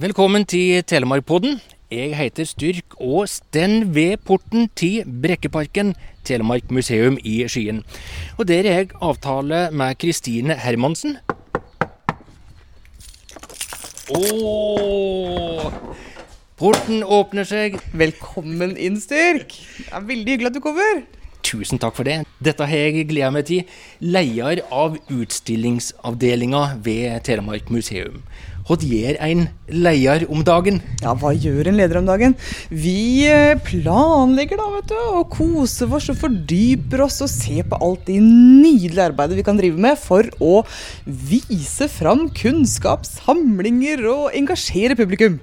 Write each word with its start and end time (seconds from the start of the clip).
Velkommen 0.00 0.46
til 0.48 0.80
Telemarkpodden. 0.88 1.58
Jeg 1.92 2.14
heter 2.16 2.46
Styrk 2.48 2.94
og 2.96 3.28
står 3.28 3.84
ved 3.92 4.16
porten 4.24 4.70
til 4.72 5.04
Brekkeparken, 5.04 5.92
Telemark 6.24 6.70
museum 6.70 7.18
i 7.20 7.44
Skien. 7.48 7.82
Og 8.38 8.48
der 8.48 8.64
er 8.64 8.78
jeg 8.78 8.88
avtale 9.02 9.68
med 9.70 9.98
Kristine 10.00 10.56
Hermansen. 10.56 11.18
Åh, 14.08 15.68
porten 16.56 17.04
åpner 17.04 17.44
seg. 17.44 17.76
Velkommen 17.92 18.78
inn, 18.80 18.96
Styrk. 18.96 19.52
Det 19.52 19.90
er 19.92 20.12
veldig 20.14 20.32
hyggelig 20.32 20.54
at 20.54 20.56
du 20.56 20.64
kommer. 20.64 21.04
Tusen 21.44 21.80
takk 21.82 21.96
for 21.98 22.08
det. 22.08 22.22
Dette 22.40 22.64
har 22.64 22.88
jeg 22.88 23.04
gleda 23.10 23.28
meg 23.34 23.44
til. 23.48 23.68
Leder 24.00 24.62
av 24.72 24.96
utstillingsavdelinga 25.12 26.78
ved 26.84 27.20
Telemark 27.28 27.68
museum. 27.68 28.22
Hva 28.70 28.76
gjør 28.86 29.16
en 29.26 29.40
leder 29.66 30.22
om 30.30 30.44
dagen? 30.46 30.76
Ja, 31.02 31.10
hva 31.18 31.32
gjør 31.34 31.66
en 31.66 31.74
leder 31.74 31.98
om 31.98 32.04
dagen? 32.06 32.36
Vi 32.70 33.26
eh, 33.26 33.58
planlegger 33.66 34.60
da, 34.60 34.68
vet 34.76 34.92
du, 34.92 35.00
og 35.18 35.32
koser 35.34 35.90
oss 35.90 36.06
og 36.12 36.20
fordyper 36.20 37.02
oss 37.02 37.18
og 37.26 37.32
ser 37.32 37.66
på 37.66 37.80
alt 37.82 38.04
det 38.06 38.20
nydelige 38.22 39.08
arbeidet 39.08 39.40
vi 39.40 39.46
kan 39.48 39.58
drive 39.58 39.74
med 39.74 39.98
for 39.98 40.28
å 40.38 40.60
vise 41.02 41.90
fram 41.90 42.28
kunnskap, 42.30 43.02
samlinger 43.10 44.06
og 44.06 44.38
engasjere 44.38 44.94
publikum. 44.94 45.40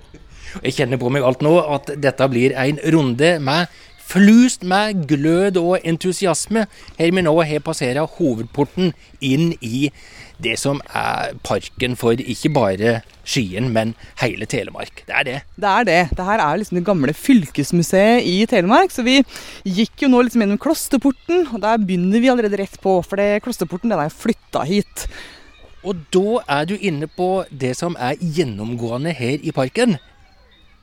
Jeg 0.63 0.77
kjenner 0.77 1.01
på 1.01 1.11
meg 1.11 1.27
alt 1.27 1.43
nå 1.43 1.57
at 1.67 1.91
dette 1.99 2.31
blir 2.31 2.55
en 2.55 2.79
runde 2.95 3.33
med 3.43 3.67
flust 4.07 4.63
med 4.63 5.03
glød 5.09 5.59
og 5.59 5.83
entusiasme 5.83 6.63
her 6.95 7.11
vi 7.11 7.23
nå 7.25 7.33
har 7.49 7.65
passert 7.65 7.99
hovedporten 8.15 8.93
inn 9.19 9.51
i 9.59 9.89
det 10.43 10.57
som 10.61 10.81
er 10.95 11.37
parken 11.45 11.95
for 11.97 12.17
ikke 12.17 12.51
bare 12.53 12.97
Skien, 13.27 13.71
men 13.75 13.93
hele 14.21 14.47
Telemark. 14.47 15.01
Det 15.07 15.15
er 15.19 15.25
det. 15.27 15.37
Det 15.59 15.69
er 15.69 15.87
det. 15.87 16.01
Det 16.15 16.27
her 16.29 16.39
er 16.39 16.59
liksom 16.59 16.77
det 16.79 16.85
gamle 16.87 17.13
fylkesmuseet 17.17 18.23
i 18.23 18.37
Telemark. 18.47 18.93
Så 18.93 19.03
vi 19.03 19.17
gikk 19.67 20.05
jo 20.05 20.11
nå 20.13 20.21
liksom 20.23 20.45
gjennom 20.45 20.61
Klosterporten, 20.63 21.47
og 21.51 21.59
der 21.65 21.81
begynner 21.81 22.23
vi 22.23 22.31
allerede 22.31 22.61
rett 22.61 22.77
på. 22.83 23.01
For 23.03 23.19
det, 23.19 23.41
Klosterporten 23.43 23.91
den 23.91 23.99
er 23.99 24.13
flytta 24.13 24.63
hit. 24.69 25.07
Og 25.83 25.99
da 26.13 26.39
er 26.59 26.69
du 26.69 26.77
inne 26.79 27.09
på 27.11 27.43
det 27.51 27.73
som 27.79 27.97
er 27.99 28.15
gjennomgående 28.21 29.11
her 29.15 29.43
i 29.43 29.53
parken. 29.55 29.97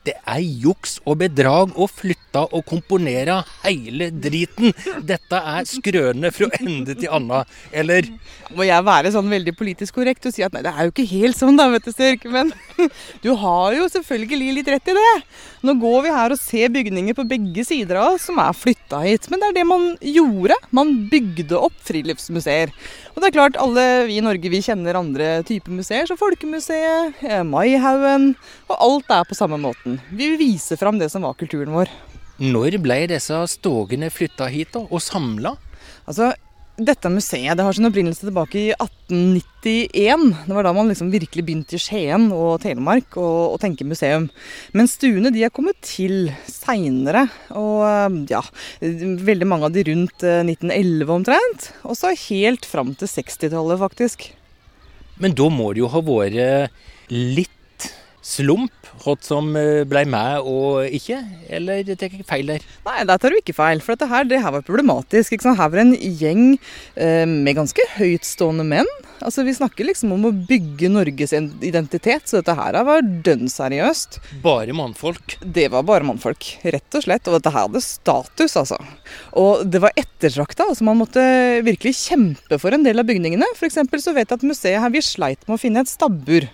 Det 0.05 0.13
er 0.21 0.41
juks 0.61 0.99
og 1.05 1.17
bedrag 1.23 1.73
å 1.73 1.87
flytte 1.89 2.43
og 2.53 2.65
komponere 2.69 3.39
hele 3.63 4.11
driten. 4.11 4.73
Dette 5.01 5.39
er 5.39 5.65
skrøne 5.69 6.29
fra 6.35 6.49
ende 6.59 6.93
til 6.99 7.09
anna, 7.15 7.41
eller? 7.73 8.11
Må 8.53 8.67
jeg 8.67 8.85
være 8.85 9.13
sånn 9.15 9.31
veldig 9.31 9.55
politisk 9.57 9.97
korrekt 9.97 10.27
og 10.29 10.35
si 10.35 10.43
at 10.45 10.53
nei, 10.53 10.61
det 10.65 10.73
er 10.73 10.85
jo 10.85 10.93
ikke 10.93 11.07
helt 11.09 11.39
sånn 11.39 11.57
da, 11.57 11.65
vet 11.73 11.87
du, 11.87 11.91
Styrk. 11.95 12.27
Men 12.29 12.51
du 13.25 13.31
har 13.41 13.77
jo 13.79 13.87
selvfølgelig 13.95 14.51
litt 14.59 14.69
rett 14.75 14.93
i 14.93 14.97
det. 14.97 15.15
Nå 15.65 15.77
går 15.81 16.05
vi 16.05 16.13
her 16.13 16.35
og 16.35 16.41
ser 16.41 16.73
bygninger 16.75 17.17
på 17.17 17.25
begge 17.29 17.65
sider 17.65 18.01
av 18.03 18.19
oss 18.19 18.27
som 18.29 18.37
er 18.43 18.53
flytta 18.57 19.01
hit. 19.07 19.29
Men 19.31 19.41
det 19.41 19.49
er 19.49 19.57
det 19.57 19.65
man 19.71 19.87
gjorde. 20.05 20.59
Man 20.75 20.93
bygde 21.09 21.57
opp 21.57 21.77
friluftsmuseer. 21.87 22.73
Og 23.15 23.23
det 23.23 23.31
er 23.31 23.37
klart, 23.39 23.57
alle 23.57 24.05
vi 24.09 24.19
i 24.19 24.23
Norge 24.25 24.51
vi 24.51 24.61
kjenner 24.61 24.99
andre 24.99 25.39
typer 25.47 25.73
museer, 25.73 26.05
som 26.09 26.19
Folkemuseet, 26.19 27.23
Maihaugen, 27.47 28.33
og 28.69 28.75
alt 28.75 29.13
er 29.15 29.25
på 29.29 29.37
samme 29.37 29.57
måten. 29.61 29.94
Vi 30.11 30.31
vil 30.31 30.39
vise 30.39 30.77
fram 30.79 30.99
det 31.01 31.11
som 31.13 31.25
var 31.27 31.37
kulturen 31.39 31.75
vår. 31.75 31.91
Når 32.41 32.79
ble 32.83 33.05
disse 33.11 33.37
stogene 33.53 34.11
flytta 34.11 34.49
hit 34.51 34.75
og 34.79 34.99
samla? 35.03 35.55
Altså, 36.05 36.33
dette 36.75 37.07
museet 37.07 37.55
det 37.55 37.63
har 37.63 37.75
sin 37.75 37.87
opprinnelse 37.87 38.25
tilbake 38.25 38.59
i 38.59 38.73
1891. 38.75 40.25
Det 40.43 40.55
var 40.57 40.67
da 40.67 40.73
man 40.75 40.89
liksom 40.91 41.11
virkelig 41.13 41.45
begynte 41.47 41.77
i 41.77 41.79
Skien 41.79 42.27
og 42.35 42.59
Telemark 42.65 43.15
å 43.15 43.55
tenke 43.61 43.87
museum. 43.87 44.27
Men 44.75 44.89
stuene 44.91 45.31
de 45.31 45.45
er 45.47 45.53
kommet 45.55 45.79
til 45.87 46.33
seinere. 46.51 47.29
Og 47.55 48.27
ja, 48.27 48.43
veldig 48.81 49.47
mange 49.47 49.69
av 49.69 49.75
de 49.75 49.85
rundt 49.87 50.25
1911 50.25 51.15
omtrent. 51.15 51.69
Og 51.87 51.95
så 51.95 52.11
helt 52.27 52.67
fram 52.67 52.91
til 52.99 53.07
60-tallet, 53.07 53.79
faktisk. 53.79 54.27
Men 55.23 55.35
da 55.37 55.47
må 55.47 55.71
det 55.71 55.85
jo 55.85 55.93
ha 55.93 56.03
vært 56.03 56.75
litt 57.13 57.87
slump, 58.25 58.84
hva 59.05 59.15
som 59.23 59.51
ble 59.53 60.03
med 60.09 60.45
og 60.49 60.89
ikke? 60.97 61.19
Eller 61.53 61.85
tar 61.93 62.09
jeg 62.09 62.25
feil 62.27 62.49
der? 62.49 62.65
Nei, 62.87 63.03
der 63.05 63.21
tar 63.21 63.33
du 63.33 63.39
ikke 63.39 63.55
feil. 63.55 63.81
For 63.83 63.95
dette 63.95 64.09
her, 64.09 64.25
det 64.27 64.41
her 64.41 64.55
var 64.55 64.65
problematisk. 64.65 65.35
Her 65.45 65.69
var 65.71 65.81
en 65.83 65.93
gjeng 65.95 66.55
eh, 66.95 67.25
med 67.29 67.57
ganske 67.57 67.85
høytstående 67.95 68.65
menn. 68.67 68.89
Altså, 69.21 69.45
Vi 69.47 69.53
snakker 69.55 69.87
liksom 69.87 70.11
om 70.15 70.27
å 70.27 70.33
bygge 70.33 70.89
Norges 70.91 71.33
identitet, 71.35 72.27
så 72.27 72.41
dette 72.41 72.55
her 72.57 72.77
var 72.87 73.05
dønn 73.25 73.47
seriøst. 73.51 74.19
Bare 74.43 74.75
mannfolk? 74.75 75.37
Det 75.39 75.69
var 75.73 75.85
bare 75.87 76.07
mannfolk, 76.07 76.49
rett 76.63 76.97
og 76.97 77.05
slett. 77.05 77.27
Og 77.29 77.37
dette 77.37 77.53
her 77.53 77.67
hadde 77.67 77.83
status, 77.83 78.57
altså. 78.59 78.79
Og 79.39 79.63
det 79.69 79.81
var 79.83 79.95
ettertrakta. 79.99 80.67
Altså, 80.69 80.87
man 80.87 80.99
måtte 80.99 81.23
virkelig 81.65 81.95
kjempe 82.01 82.59
for 82.61 82.75
en 82.75 82.85
del 82.85 83.01
av 83.01 83.07
bygningene. 83.07 83.47
F.eks. 83.55 83.79
så 84.03 84.15
vet 84.15 84.27
jeg 84.27 84.39
at 84.39 84.47
museet 84.47 84.81
her 84.83 84.93
vi 84.93 85.03
sleit 85.05 85.45
med 85.47 85.57
å 85.57 85.61
finne 85.61 85.85
et 85.85 85.91
stabbur. 85.91 86.49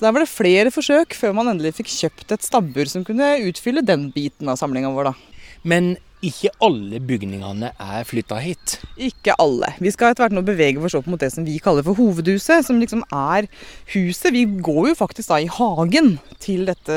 Så 0.00 0.06
der 0.06 0.14
var 0.16 0.22
det 0.24 0.32
flere 0.32 0.70
forsøk 0.72 1.12
før 1.12 1.34
man 1.36 1.50
endelig 1.50 1.74
fikk 1.76 1.90
kjøpt 1.92 2.30
et 2.32 2.44
stabbur 2.46 2.88
som 2.88 3.02
kunne 3.04 3.34
utfylle 3.44 3.82
den 3.84 4.06
biten 4.14 4.48
av 4.48 4.56
samlinga 4.56 4.88
vår, 4.94 5.10
da. 5.10 5.42
Men 5.68 5.90
ikke 6.24 6.54
alle 6.64 7.02
bygningene 7.04 7.68
er 7.76 8.06
flytta 8.08 8.38
hit? 8.40 8.78
Ikke 8.96 9.36
alle. 9.36 9.74
Vi 9.76 9.92
skal 9.92 10.14
etter 10.14 10.24
hvert 10.24 10.36
nå 10.38 10.40
bevege 10.44 10.80
oss 10.88 10.96
opp 10.96 11.04
mot 11.12 11.20
det 11.20 11.28
som 11.34 11.44
vi 11.44 11.58
kaller 11.60 11.84
for 11.84 12.00
hovedhuset, 12.00 12.64
som 12.64 12.80
liksom 12.80 13.04
er 13.12 13.44
huset. 13.92 14.30
Vi 14.32 14.46
går 14.64 14.90
jo 14.94 14.96
faktisk 14.96 15.34
da 15.34 15.42
i 15.44 15.52
hagen 15.52 16.14
til 16.40 16.64
dette 16.68 16.96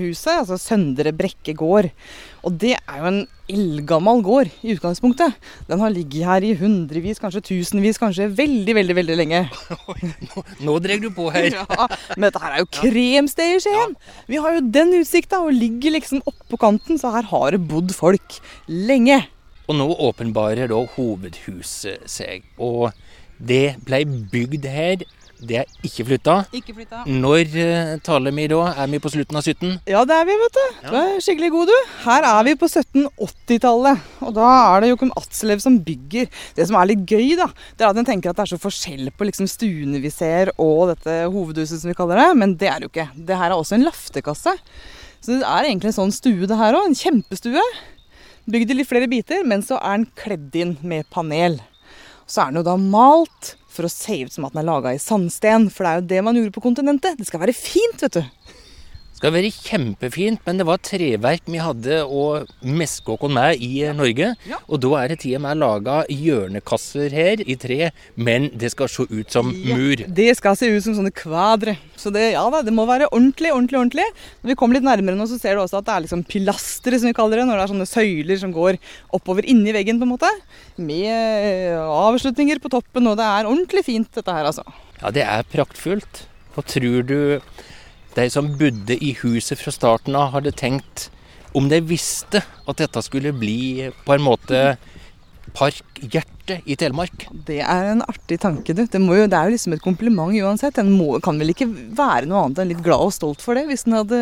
huset, 0.00 0.32
altså 0.38 0.56
Søndre 0.60 1.12
Brekke 1.12 1.52
gård. 1.60 1.92
Og 2.46 2.54
det 2.60 2.72
er 2.78 3.00
jo 3.00 3.08
en 3.10 3.20
eldgammel 3.50 4.22
gård 4.24 4.50
i 4.62 4.74
utgangspunktet. 4.74 5.34
Den 5.68 5.82
har 5.82 5.92
ligget 5.92 6.26
her 6.28 6.46
i 6.46 6.54
hundrevis, 6.56 7.20
kanskje 7.22 7.42
tusenvis, 7.50 7.98
kanskje 8.00 8.30
veldig, 8.38 8.76
veldig 8.78 8.96
veldig 8.96 9.18
lenge. 9.18 9.42
nå, 10.28 10.44
nå 10.66 10.76
drar 10.84 11.02
du 11.02 11.10
på 11.16 11.28
her. 11.34 11.50
ja, 11.58 11.88
men 12.14 12.28
dette 12.28 12.42
her 12.44 12.56
er 12.56 12.64
jo 12.64 12.70
kremsted 12.80 13.56
i 13.56 13.60
Skien. 13.64 13.96
Vi 14.30 14.40
har 14.40 14.56
jo 14.56 14.64
den 14.78 14.94
utsikta 15.00 15.42
og 15.44 15.54
ligger 15.56 15.96
liksom 15.98 16.24
oppå 16.24 16.60
kanten, 16.60 17.00
så 17.00 17.12
her 17.16 17.28
har 17.32 17.56
det 17.56 17.62
bodd 17.70 17.94
folk 17.96 18.40
lenge. 18.68 19.22
Og 19.68 19.76
nå 19.78 19.86
åpenbarer 20.08 20.70
da 20.70 20.80
hovedhuset 20.96 22.08
seg. 22.10 22.46
Og 22.58 22.90
det 23.40 23.80
ble 23.86 24.04
bygd 24.32 24.66
her 24.68 25.04
det 25.40 25.56
er 25.62 25.68
ikke 25.86 26.04
flytta. 26.04 26.34
Ikke 26.56 26.74
flytta. 26.76 27.02
Når 27.08 27.52
uh, 27.54 27.92
taler 28.04 28.34
vi 28.36 28.46
da? 28.50 28.60
Er 28.82 28.90
vi 28.92 29.00
på 29.02 29.12
slutten 29.12 29.38
av 29.38 29.46
17? 29.46 29.78
Ja, 29.88 30.02
det 30.08 30.16
er 30.16 30.26
vi, 30.28 30.36
vet 30.42 30.56
du. 30.56 30.62
Ja. 30.82 30.90
Du 30.90 30.96
er 31.00 31.22
skikkelig 31.24 31.50
god, 31.54 31.72
du. 31.72 31.92
Her 32.04 32.26
er 32.28 32.46
vi 32.48 32.54
på 32.60 32.68
1780-tallet. 32.68 34.04
Og 34.26 34.34
da 34.36 34.50
er 34.58 34.84
det 34.84 34.90
Jokum 34.92 35.12
Atzelev 35.18 35.62
som 35.64 35.78
bygger. 35.86 36.28
Det 36.56 36.68
som 36.68 36.76
er 36.80 36.90
litt 36.92 37.06
gøy, 37.08 37.32
da, 37.40 37.48
det 37.76 37.86
er 37.86 37.94
at 37.94 38.00
en 38.02 38.08
tenker 38.08 38.32
at 38.32 38.40
det 38.40 38.46
er 38.46 38.52
så 38.52 38.60
forskjell 38.60 39.12
på 39.16 39.28
liksom 39.28 39.48
stuene 39.50 40.02
vi 40.02 40.12
ser 40.12 40.52
og 40.60 40.90
dette 40.92 41.16
hovedhuset 41.32 41.80
som 41.80 41.92
vi 41.92 41.96
kaller 41.98 42.20
det. 42.20 42.28
Men 42.42 42.56
det 42.60 42.68
er 42.68 42.80
det 42.80 42.90
jo 42.90 42.94
ikke. 42.94 43.08
Det 43.16 43.40
her 43.40 43.52
er 43.52 43.56
også 43.56 43.78
en 43.78 43.88
laftekasse. 43.88 44.56
Så 45.20 45.40
det 45.40 45.44
er 45.44 45.70
egentlig 45.70 45.92
en 45.94 46.00
sånn 46.02 46.14
stue, 46.16 46.48
det 46.48 46.60
her 46.60 46.76
òg. 46.76 46.90
En 46.90 47.00
kjempestue. 47.00 47.64
Bygd 48.50 48.72
i 48.72 48.78
litt 48.80 48.88
flere 48.88 49.08
biter, 49.08 49.44
men 49.46 49.64
så 49.64 49.80
er 49.80 50.00
den 50.00 50.08
kledd 50.18 50.56
inn 50.58 50.78
med 50.84 51.08
panel. 51.12 51.60
Så 52.30 52.44
er 52.44 52.52
den 52.52 52.60
jo 52.60 52.66
da 52.68 52.76
malt 52.78 53.56
for 53.70 53.86
å 53.86 53.90
se 53.90 54.20
ut 54.22 54.34
som 54.34 54.46
at 54.46 54.54
den 54.54 54.62
er 54.62 54.68
laga 54.68 54.92
i 54.94 55.02
sandsten. 55.02 55.68
For 55.72 55.86
det 55.86 55.90
er 55.90 56.00
jo 56.00 56.08
det 56.12 56.20
man 56.26 56.38
gjorde 56.38 56.54
på 56.54 56.62
kontinentet. 56.62 57.18
Det 57.18 57.26
skal 57.26 57.42
være 57.42 57.56
fint, 57.56 58.02
vet 58.04 58.20
du. 58.20 58.22
Det 59.20 59.26
skal 59.26 59.34
være 59.34 59.48
kjempefint, 59.52 60.40
men 60.46 60.56
det 60.56 60.64
var 60.64 60.78
treverk 60.80 61.48
vi 61.52 61.58
hadde 61.60 61.96
å 62.08 62.22
meske 62.64 63.12
oss 63.12 63.28
med 63.28 63.60
i 63.60 63.82
ja. 63.82 63.90
Norge. 63.92 64.30
Ja. 64.48 64.56
Og 64.64 64.80
da 64.80 64.94
er 64.96 65.12
det 65.12 65.18
til 65.20 65.34
og 65.36 65.42
med 65.44 65.60
laga 65.60 65.98
hjørnekasser 66.08 67.12
her 67.12 67.42
i 67.44 67.58
tre, 67.60 67.90
men 68.16 68.48
det 68.56 68.70
skal 68.72 68.88
se 68.88 69.04
ut 69.10 69.28
som 69.36 69.50
ja, 69.52 69.76
mur. 69.76 70.06
Det 70.08 70.30
skal 70.38 70.56
se 70.56 70.70
ut 70.72 70.86
som 70.86 70.96
sånne 70.96 71.12
kvadre. 71.12 71.76
Så 72.00 72.08
det, 72.14 72.30
ja 72.32 72.46
da, 72.48 72.62
det 72.64 72.72
må 72.72 72.86
være 72.88 73.10
ordentlig, 73.10 73.52
ordentlig, 73.52 73.82
ordentlig. 73.82 74.08
Når 74.40 74.54
vi 74.54 74.58
kommer 74.62 74.80
litt 74.80 74.88
nærmere 74.88 75.20
nå, 75.20 75.28
så 75.28 75.36
ser 75.36 75.60
du 75.60 75.66
også 75.66 75.82
at 75.82 75.90
det 75.90 75.98
er 75.98 76.06
liksom 76.06 76.24
pilastre, 76.24 76.96
som 76.96 77.12
vi 77.12 77.18
kaller 77.20 77.42
det. 77.42 77.48
Når 77.50 77.60
det 77.60 77.66
er 77.66 77.72
sånne 77.74 77.92
søyler 77.92 78.40
som 78.40 78.56
går 78.56 78.80
oppover 79.20 79.44
inni 79.44 79.76
veggen, 79.76 80.00
på 80.00 80.08
en 80.08 80.14
måte. 80.14 80.32
Med 80.80 81.12
eh, 81.12 81.76
avslutninger 81.76 82.64
på 82.64 82.72
toppen, 82.72 83.12
og 83.12 83.20
det 83.20 83.28
er 83.28 83.52
ordentlig 83.52 83.84
fint, 83.84 84.08
dette 84.16 84.40
her, 84.40 84.48
altså. 84.48 84.64
Ja, 85.02 85.12
det 85.12 85.28
er 85.28 85.52
praktfullt. 85.52 86.24
Hva 86.56 86.64
tror 86.64 87.04
du 87.04 87.18
de 88.16 88.26
som 88.32 88.48
bodde 88.58 88.96
i 88.98 89.14
huset 89.22 89.58
fra 89.60 89.72
starten 89.74 90.16
av, 90.18 90.32
hadde 90.34 90.54
tenkt 90.56 91.08
om 91.56 91.66
de 91.70 91.80
visste 91.82 92.42
at 92.42 92.78
dette 92.78 93.02
skulle 93.02 93.32
bli 93.34 93.90
på 94.04 94.14
en 94.14 94.24
måte 94.24 94.60
parkhjertet 95.56 96.66
i 96.68 96.76
Telemark? 96.78 97.26
Det 97.46 97.60
er 97.62 97.90
en 97.92 98.04
artig 98.06 98.38
tanke, 98.42 98.74
du. 98.74 98.84
Det, 98.84 99.00
jo, 99.00 99.26
det 99.30 99.38
er 99.38 99.48
jo 99.48 99.56
liksom 99.56 99.74
et 99.74 99.82
kompliment 99.84 100.34
uansett. 100.34 100.78
En 100.82 100.92
må, 100.94 101.16
kan 101.24 101.38
vel 101.40 101.54
ikke 101.54 101.68
være 101.70 102.28
noe 102.30 102.46
annet 102.46 102.62
enn 102.62 102.70
litt 102.72 102.84
glad 102.84 103.08
og 103.08 103.14
stolt 103.14 103.42
for 103.44 103.58
det, 103.58 103.66
hvis 103.70 103.86
en 103.88 103.98
hadde 104.00 104.20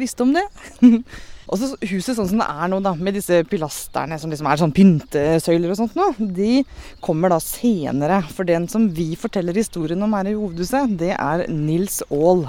visst 0.00 0.20
om 0.24 0.36
det. 0.36 0.44
Og 1.46 1.60
så 1.60 1.68
Huset 1.86 2.16
sånn 2.16 2.26
som 2.26 2.40
det 2.42 2.46
er 2.50 2.70
nå, 2.72 2.80
da, 2.82 2.90
med 2.98 3.14
disse 3.14 3.36
pilasterne 3.46 4.16
som 4.18 4.32
liksom 4.32 4.48
er 4.50 4.58
sånn 4.58 4.74
pyntesøyler 4.74 5.70
og 5.70 5.78
sånt 5.78 5.94
nå, 5.94 6.08
de 6.18 6.64
kommer 7.04 7.30
da 7.30 7.38
senere. 7.42 8.18
For 8.34 8.48
den 8.48 8.66
som 8.70 8.88
vi 8.96 9.12
forteller 9.18 9.54
historien 9.54 10.02
om 10.02 10.16
her 10.18 10.26
i 10.26 10.34
hovedhuset, 10.34 10.96
det 10.98 11.12
er 11.14 11.44
Nils 11.52 12.00
Aall. 12.08 12.48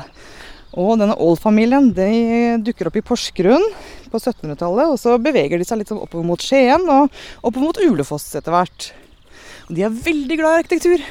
Og 0.75 0.97
denne 0.99 1.15
Aall-familien 1.15 1.91
de 1.95 2.09
dukker 2.65 2.89
opp 2.89 2.97
i 2.99 3.05
Porsgrunn 3.05 3.63
på 4.11 4.19
1700-tallet. 4.19 4.91
Og 4.91 4.99
så 4.99 5.15
beveger 5.21 5.59
de 5.59 5.67
seg 5.67 5.81
litt 5.81 5.91
sånn 5.91 6.01
oppover 6.03 6.27
mot 6.27 6.43
Skien 6.43 6.83
og 6.83 7.13
oppover 7.41 7.69
mot 7.69 7.79
Ulefoss 7.81 8.27
etter 8.37 8.53
hvert. 8.55 8.91
Og 9.67 9.75
de 9.77 9.85
er 9.87 9.95
veldig 10.03 10.39
glad 10.39 10.55
i 10.55 10.63
arkitektur. 10.65 11.05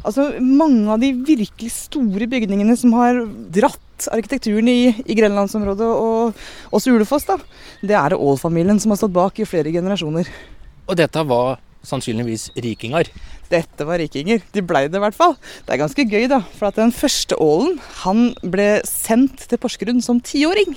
Altså 0.00 0.30
Mange 0.40 0.88
av 0.94 1.00
de 1.02 1.12
virkelig 1.12 1.72
store 1.74 2.28
bygningene 2.30 2.76
som 2.78 2.94
har 2.96 3.24
dratt 3.52 4.08
arkitekturen 4.10 4.68
i, 4.70 4.94
i 5.04 5.16
grenlandsområdet 5.18 5.88
og 5.90 6.38
også 6.72 6.94
Ulefoss, 6.94 7.26
da, 7.28 7.36
det 7.84 7.98
er 7.98 8.14
det 8.14 8.20
Aall-familien 8.20 8.80
som 8.80 8.94
har 8.94 9.00
stått 9.02 9.12
bak 9.12 9.42
i 9.42 9.48
flere 9.48 9.74
generasjoner. 9.74 10.30
Og 10.88 10.96
dette 10.96 11.26
var 11.28 11.60
sannsynligvis 11.86 12.50
rikinger? 12.60 13.10
Dette 13.50 13.86
var 13.86 13.98
rikinger. 13.98 14.42
De 14.54 14.62
blei 14.62 14.86
det 14.88 15.00
i 15.00 15.02
hvert 15.02 15.16
fall. 15.16 15.36
Det 15.66 15.74
er 15.74 15.82
ganske 15.82 16.06
gøy, 16.06 16.28
da. 16.30 16.40
For 16.56 16.70
at 16.70 16.78
den 16.78 16.94
første 16.94 17.38
ålen 17.42 17.78
han 18.04 18.32
ble 18.42 18.80
sendt 18.86 19.48
til 19.50 19.60
Porsgrunn 19.60 20.02
som 20.04 20.22
tiåring. 20.22 20.76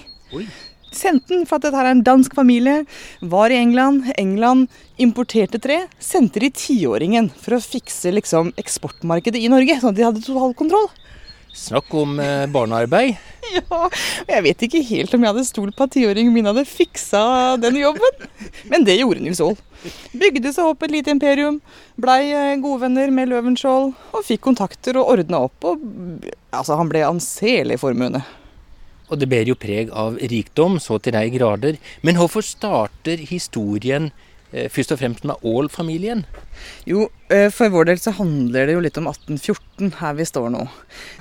Sendte 0.94 1.34
den 1.34 1.48
for 1.50 1.58
at 1.58 1.66
dette 1.66 1.80
er 1.82 1.90
en 1.90 2.04
dansk 2.06 2.36
familie. 2.38 2.84
Var 3.22 3.54
i 3.54 3.60
England. 3.62 4.12
England 4.22 4.68
importerte 5.02 5.62
tre. 5.62 5.84
Sendte 6.02 6.42
de 6.44 6.52
tiåringen 6.54 7.32
for 7.34 7.58
å 7.58 7.64
fikse 7.64 8.14
liksom 8.14 8.54
eksportmarkedet 8.62 9.42
i 9.42 9.50
Norge, 9.54 9.80
sånn 9.82 9.94
at 9.94 10.00
de 10.00 10.06
hadde 10.06 10.26
total 10.26 10.54
kontroll. 10.58 10.90
Snakk 11.54 11.94
om 11.94 12.20
eh, 12.20 12.48
barnearbeid. 12.48 13.16
Ja, 13.54 13.86
jeg 14.26 14.42
vet 14.48 14.64
ikke 14.66 14.80
helt 14.88 15.12
om 15.14 15.22
jeg 15.22 15.30
hadde 15.30 15.46
stolt 15.46 15.76
på 15.78 15.86
at 15.86 15.92
tiåringen 15.94 16.34
min 16.34 16.48
hadde 16.50 16.64
fiksa 16.66 17.54
den 17.62 17.76
jobben. 17.78 18.24
Men 18.72 18.88
det 18.88 18.96
gjorde 18.98 19.22
Nils 19.22 19.42
Aall. 19.44 19.60
Bygde 20.16 20.54
seg 20.56 20.72
opp 20.72 20.82
et 20.88 20.94
lite 20.96 21.14
imperium, 21.14 21.60
blei 22.00 22.32
eh, 22.32 22.56
gode 22.64 22.88
venner 22.88 23.14
med 23.14 23.30
Løvenskiold 23.30 23.92
og 24.16 24.26
fikk 24.26 24.42
kontakter 24.48 24.98
og 24.98 25.12
ordna 25.14 25.44
opp. 25.46 25.68
Og, 25.70 25.84
altså, 26.50 26.80
han 26.80 26.90
ble 26.90 27.04
anselig 27.06 27.78
formuende. 27.84 28.24
Og 29.12 29.22
det 29.22 29.30
bærer 29.30 29.52
jo 29.52 29.60
preg 29.60 29.92
av 29.94 30.18
rikdom, 30.18 30.80
så 30.82 30.98
til 30.98 31.14
de 31.14 31.28
grader. 31.36 31.78
Men 32.02 32.18
hvorfor 32.18 32.42
starter 32.48 33.22
historien 33.30 34.10
først 34.54 34.94
og 34.94 35.00
fremst 35.02 35.26
med 35.28 35.40
Aall-familien? 35.42 36.26
Jo, 36.88 37.08
eh, 37.34 37.50
for 37.54 37.72
vår 37.74 37.88
del 37.90 38.02
så 38.02 38.14
handler 38.18 38.68
det 38.68 38.76
jo 38.76 38.84
litt 38.84 39.00
om 39.00 39.08
1814, 39.10 39.94
her 40.00 40.18
vi 40.18 40.28
står 40.28 40.50
nå. 40.54 40.66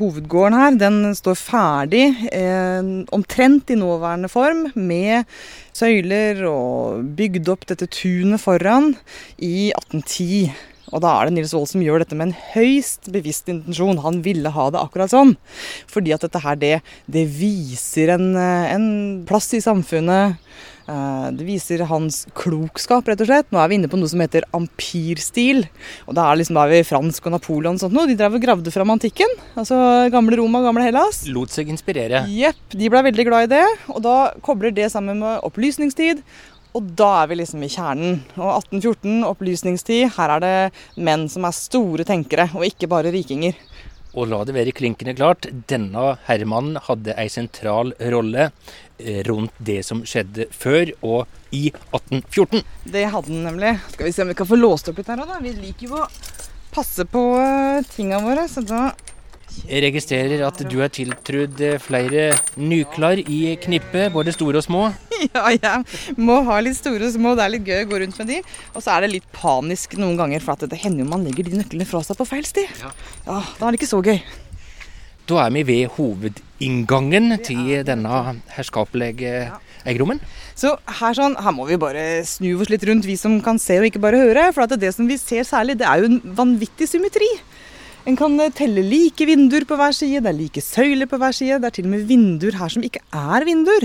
Hovedgården 0.01 0.59
her, 0.59 0.75
den 0.81 1.15
står 1.17 1.39
ferdig, 1.39 2.05
eh, 2.33 2.83
omtrent 3.15 3.71
i 3.71 3.79
nåværende 3.79 4.31
form, 4.33 4.67
med 4.75 5.25
søyler 5.73 6.45
og 6.49 7.07
bygd 7.17 7.49
opp 7.49 7.67
dette 7.67 7.89
tunet 7.89 8.43
foran 8.43 8.97
i 9.39 9.73
1810. 9.73 10.53
Og 10.93 11.01
da 11.01 11.15
er 11.17 11.29
det 11.29 11.39
Nils 11.39 11.55
Aall 11.57 11.69
som 11.71 11.81
gjør 11.81 12.03
dette 12.03 12.17
med 12.19 12.29
en 12.29 12.41
høyst 12.53 13.09
bevisst 13.15 13.49
intensjon. 13.49 14.03
Han 14.05 14.21
ville 14.27 14.53
ha 14.53 14.67
det 14.73 14.81
akkurat 14.83 15.13
sånn. 15.13 15.37
Fordi 15.89 16.13
at 16.13 16.27
dette 16.27 16.43
her, 16.45 16.59
det, 16.61 16.75
det 17.09 17.25
viser 17.33 18.13
en, 18.13 18.35
eh, 18.37 18.75
en 18.75 18.87
plass 19.29 19.49
i 19.57 19.63
samfunnet. 19.65 20.37
Eh, 20.91 21.29
det 21.37 21.47
viser 21.47 21.85
hans 21.91 22.23
klokskap, 22.39 23.07
rett 23.09 23.23
og 23.23 23.29
slett. 23.29 23.51
Nå 23.55 23.61
er 23.63 23.71
vi 23.71 23.79
inne 23.79 23.91
på 23.91 24.01
noe 24.01 24.11
som 24.11 24.23
heter 24.23 24.47
ampirstil. 24.57 25.65
Og 26.09 26.17
da 26.19 26.29
er, 26.29 26.41
liksom, 26.41 26.59
da 26.59 26.67
er 26.67 26.75
vi 26.75 26.87
fransk 26.89 27.29
og 27.29 27.37
Napoleon 27.37 27.79
og 27.79 27.85
sånt 27.85 27.97
noe. 27.97 28.09
De 28.11 28.19
drev 28.19 28.39
og 28.39 28.45
gravde 28.45 28.75
fram 28.75 28.95
antikken. 28.95 29.37
Altså 29.55 29.79
gamle 30.13 30.39
Roma, 30.41 30.63
gamle 30.65 30.87
Hellas. 30.89 31.25
Lot 31.31 31.55
seg 31.55 31.71
inspirere. 31.73 32.25
Jepp. 32.33 32.63
De 32.75 32.91
ble 32.93 33.05
veldig 33.11 33.29
glad 33.29 33.49
i 33.49 33.53
det. 33.55 33.67
Og 33.93 34.03
da 34.05 34.17
kobler 34.45 34.75
det 34.75 34.91
sammen 34.95 35.23
med 35.23 35.47
opplysningstid. 35.47 36.25
Og 36.73 36.95
da 36.97 37.11
er 37.21 37.29
vi 37.29 37.37
liksom 37.43 37.63
i 37.63 37.71
kjernen. 37.71 38.23
Og 38.39 38.49
1814, 38.57 39.19
opplysningstid. 39.29 40.07
Her 40.17 40.39
er 40.39 40.45
det 40.45 40.57
menn 41.05 41.29
som 41.29 41.45
er 41.45 41.57
store 41.57 42.07
tenkere, 42.09 42.49
og 42.57 42.65
ikke 42.65 42.89
bare 42.89 43.13
rikinger. 43.13 43.59
Og 44.13 44.29
la 44.29 44.43
det 44.45 44.53
være 44.53 44.75
klinkende 44.77 45.15
klart, 45.17 45.47
denne 45.71 46.17
herremannen 46.27 46.77
hadde 46.85 47.15
ei 47.17 47.31
sentral 47.33 47.95
rolle 48.13 48.51
rundt 49.29 49.55
det 49.59 49.81
som 49.87 50.03
skjedde 50.07 50.47
før 50.55 50.93
og 51.03 51.27
i 51.53 51.67
1814. 51.93 52.63
Det 52.95 53.05
hadde 53.13 53.29
den 53.33 53.45
nemlig. 53.47 53.75
Skal 53.95 54.09
vi 54.09 54.13
se 54.17 54.25
om 54.25 54.33
vi 54.33 54.39
kan 54.39 54.49
få 54.49 54.59
låst 54.61 54.89
opp 54.93 55.01
litt 55.03 55.11
her 55.13 55.23
òg, 55.25 55.31
da. 55.33 55.41
Vi 55.45 55.55
liker 55.59 55.89
jo 55.91 56.03
å 56.03 56.09
passe 56.73 57.05
på 57.09 57.23
eh, 57.43 57.83
tinga 57.93 58.23
våre, 58.25 58.47
så 58.49 58.63
da 58.65 58.93
Jeg 59.69 59.83
registrerer 59.85 60.41
at 60.47 60.63
du 60.65 60.79
er 60.81 60.89
tiltrudd 60.89 61.59
eh, 61.61 61.75
flere 61.83 62.31
nyklar 62.57 63.21
i 63.21 63.57
knippet, 63.61 64.09
både 64.15 64.33
store 64.33 64.63
og 64.63 64.65
små. 64.69 64.85
Ja, 65.23 65.53
jeg 65.55 66.17
må 66.19 66.41
ha 66.49 66.57
litt 66.65 66.75
store 66.81 67.07
og 67.07 67.13
små. 67.15 67.37
Det 67.39 67.45
er 67.45 67.53
litt 67.53 67.69
gøy 67.69 67.85
å 67.85 67.91
gå 67.93 67.99
rundt 68.03 68.17
med 68.19 68.27
de. 68.33 68.39
Og 68.73 68.83
så 68.83 68.91
er 68.97 69.05
det 69.05 69.13
litt 69.13 69.29
panisk 69.37 69.93
noen 70.01 70.17
ganger, 70.19 70.43
for 70.43 70.57
at 70.57 70.65
det 70.73 70.81
hender 70.83 71.05
jo 71.05 71.11
man 71.13 71.23
legger 71.23 71.47
de 71.47 71.61
nøklene 71.61 71.87
fra 71.87 72.01
seg 72.03 72.19
på 72.19 72.27
feil 72.27 72.49
sted. 72.49 72.67
Ja. 72.81 72.91
Ja, 73.29 73.37
Da 73.61 73.69
er 73.69 73.77
det 73.77 73.79
ikke 73.79 73.93
så 73.93 74.01
gøy. 74.03 74.19
Da 75.31 75.45
er 75.45 75.53
vi 75.55 75.63
ved 75.69 75.93
hovedinngangen 75.95 76.49
til 77.43 77.83
denne 77.87 78.41
herskapelige 78.57 79.51
eiendommen. 79.87 80.21
Så 80.55 80.77
her, 81.01 81.15
sånn, 81.17 81.35
her 81.43 81.55
må 81.55 81.67
vi 81.69 81.79
bare 81.81 82.23
snu 82.29 82.55
oss 82.61 82.71
litt 82.71 82.85
rundt, 82.87 83.09
vi 83.09 83.17
som 83.19 83.41
kan 83.45 83.59
se 83.63 83.81
og 83.81 83.89
ikke 83.89 84.03
bare 84.03 84.21
høre. 84.21 84.51
For 84.55 84.67
at 84.67 84.77
det 84.81 84.93
som 84.95 85.09
vi 85.11 85.19
ser 85.21 85.47
særlig, 85.49 85.79
det 85.81 85.89
er 85.89 86.03
jo 86.03 86.11
en 86.11 86.21
vanvittig 86.39 86.89
symmetri. 86.91 87.29
En 88.03 88.17
kan 88.19 88.33
eh, 88.43 88.51
telle 88.51 88.83
like 88.83 89.23
vinduer 89.29 89.63
på 89.63 89.77
hver 89.79 89.93
side, 89.95 90.25
det 90.25 90.31
er 90.33 90.35
like 90.35 90.63
søyler 90.65 91.07
på 91.07 91.21
hver 91.23 91.35
side. 91.37 91.61
Det 91.63 91.69
er 91.69 91.75
til 91.77 91.87
og 91.87 91.93
med 91.93 92.09
vinduer 92.09 92.57
her 92.59 92.73
som 92.75 92.83
ikke 92.83 92.99
er 93.15 93.45
vinduer, 93.47 93.85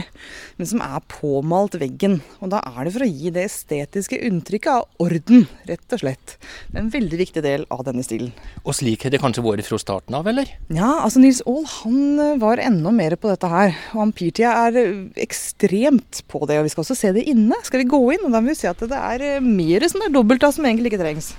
men 0.57 0.69
som 0.71 0.79
er 0.81 1.03
påmalt 1.13 1.75
veggen. 1.77 2.15
Og 2.41 2.49
da 2.49 2.63
er 2.65 2.87
det 2.87 2.95
for 2.95 3.05
å 3.05 3.09
gi 3.11 3.29
det 3.35 3.43
estetiske 3.45 4.17
inntrykket 4.25 4.71
av 4.73 5.05
orden, 5.05 5.45
rett 5.69 5.93
og 5.93 6.01
slett. 6.01 6.33
Det 6.65 6.79
er 6.79 6.81
en 6.81 6.89
veldig 6.95 7.19
viktig 7.19 7.43
del 7.45 7.67
av 7.69 7.83
denne 7.85 8.01
stilen. 8.05 8.31
Og 8.63 8.73
slik 8.79 9.05
har 9.05 9.13
det 9.13 9.19
kanskje 9.21 9.43
vært 9.45 9.69
fra 9.69 9.77
starten 9.83 10.17
av, 10.17 10.25
eller? 10.31 10.49
Ja, 10.73 10.95
altså 10.95 11.21
Nils 11.21 11.43
Aall 11.45 11.67
han 11.75 11.99
eh, 12.23 12.39
var 12.41 12.63
enda 12.63 12.95
mer 12.95 13.19
på 13.21 13.29
dette 13.29 13.51
her. 13.51 13.77
Og 13.93 14.07
ampirtida 14.07 14.55
er 14.63 14.79
eh, 14.81 15.03
ekstremt 15.27 16.23
på 16.25 16.41
det. 16.49 16.57
Og 16.57 16.65
vi 16.65 16.73
skal 16.73 16.87
også 16.87 16.97
se 16.97 17.13
det 17.19 17.27
inne. 17.29 17.61
Skal 17.69 17.83
vi 17.83 17.91
gå 17.93 18.01
inn, 18.17 18.25
og 18.25 18.33
da 18.33 18.41
vil 18.41 18.55
vi 18.55 18.61
se 18.63 18.73
at 18.73 18.81
det 18.81 18.97
er 18.97 19.45
mer 19.45 19.85
som 19.93 20.01
er 20.01 20.17
dobbelt 20.17 20.49
av 20.49 20.57
som 20.57 20.65
egentlig 20.65 20.95
ikke 20.95 21.03
trengs. 21.05 21.35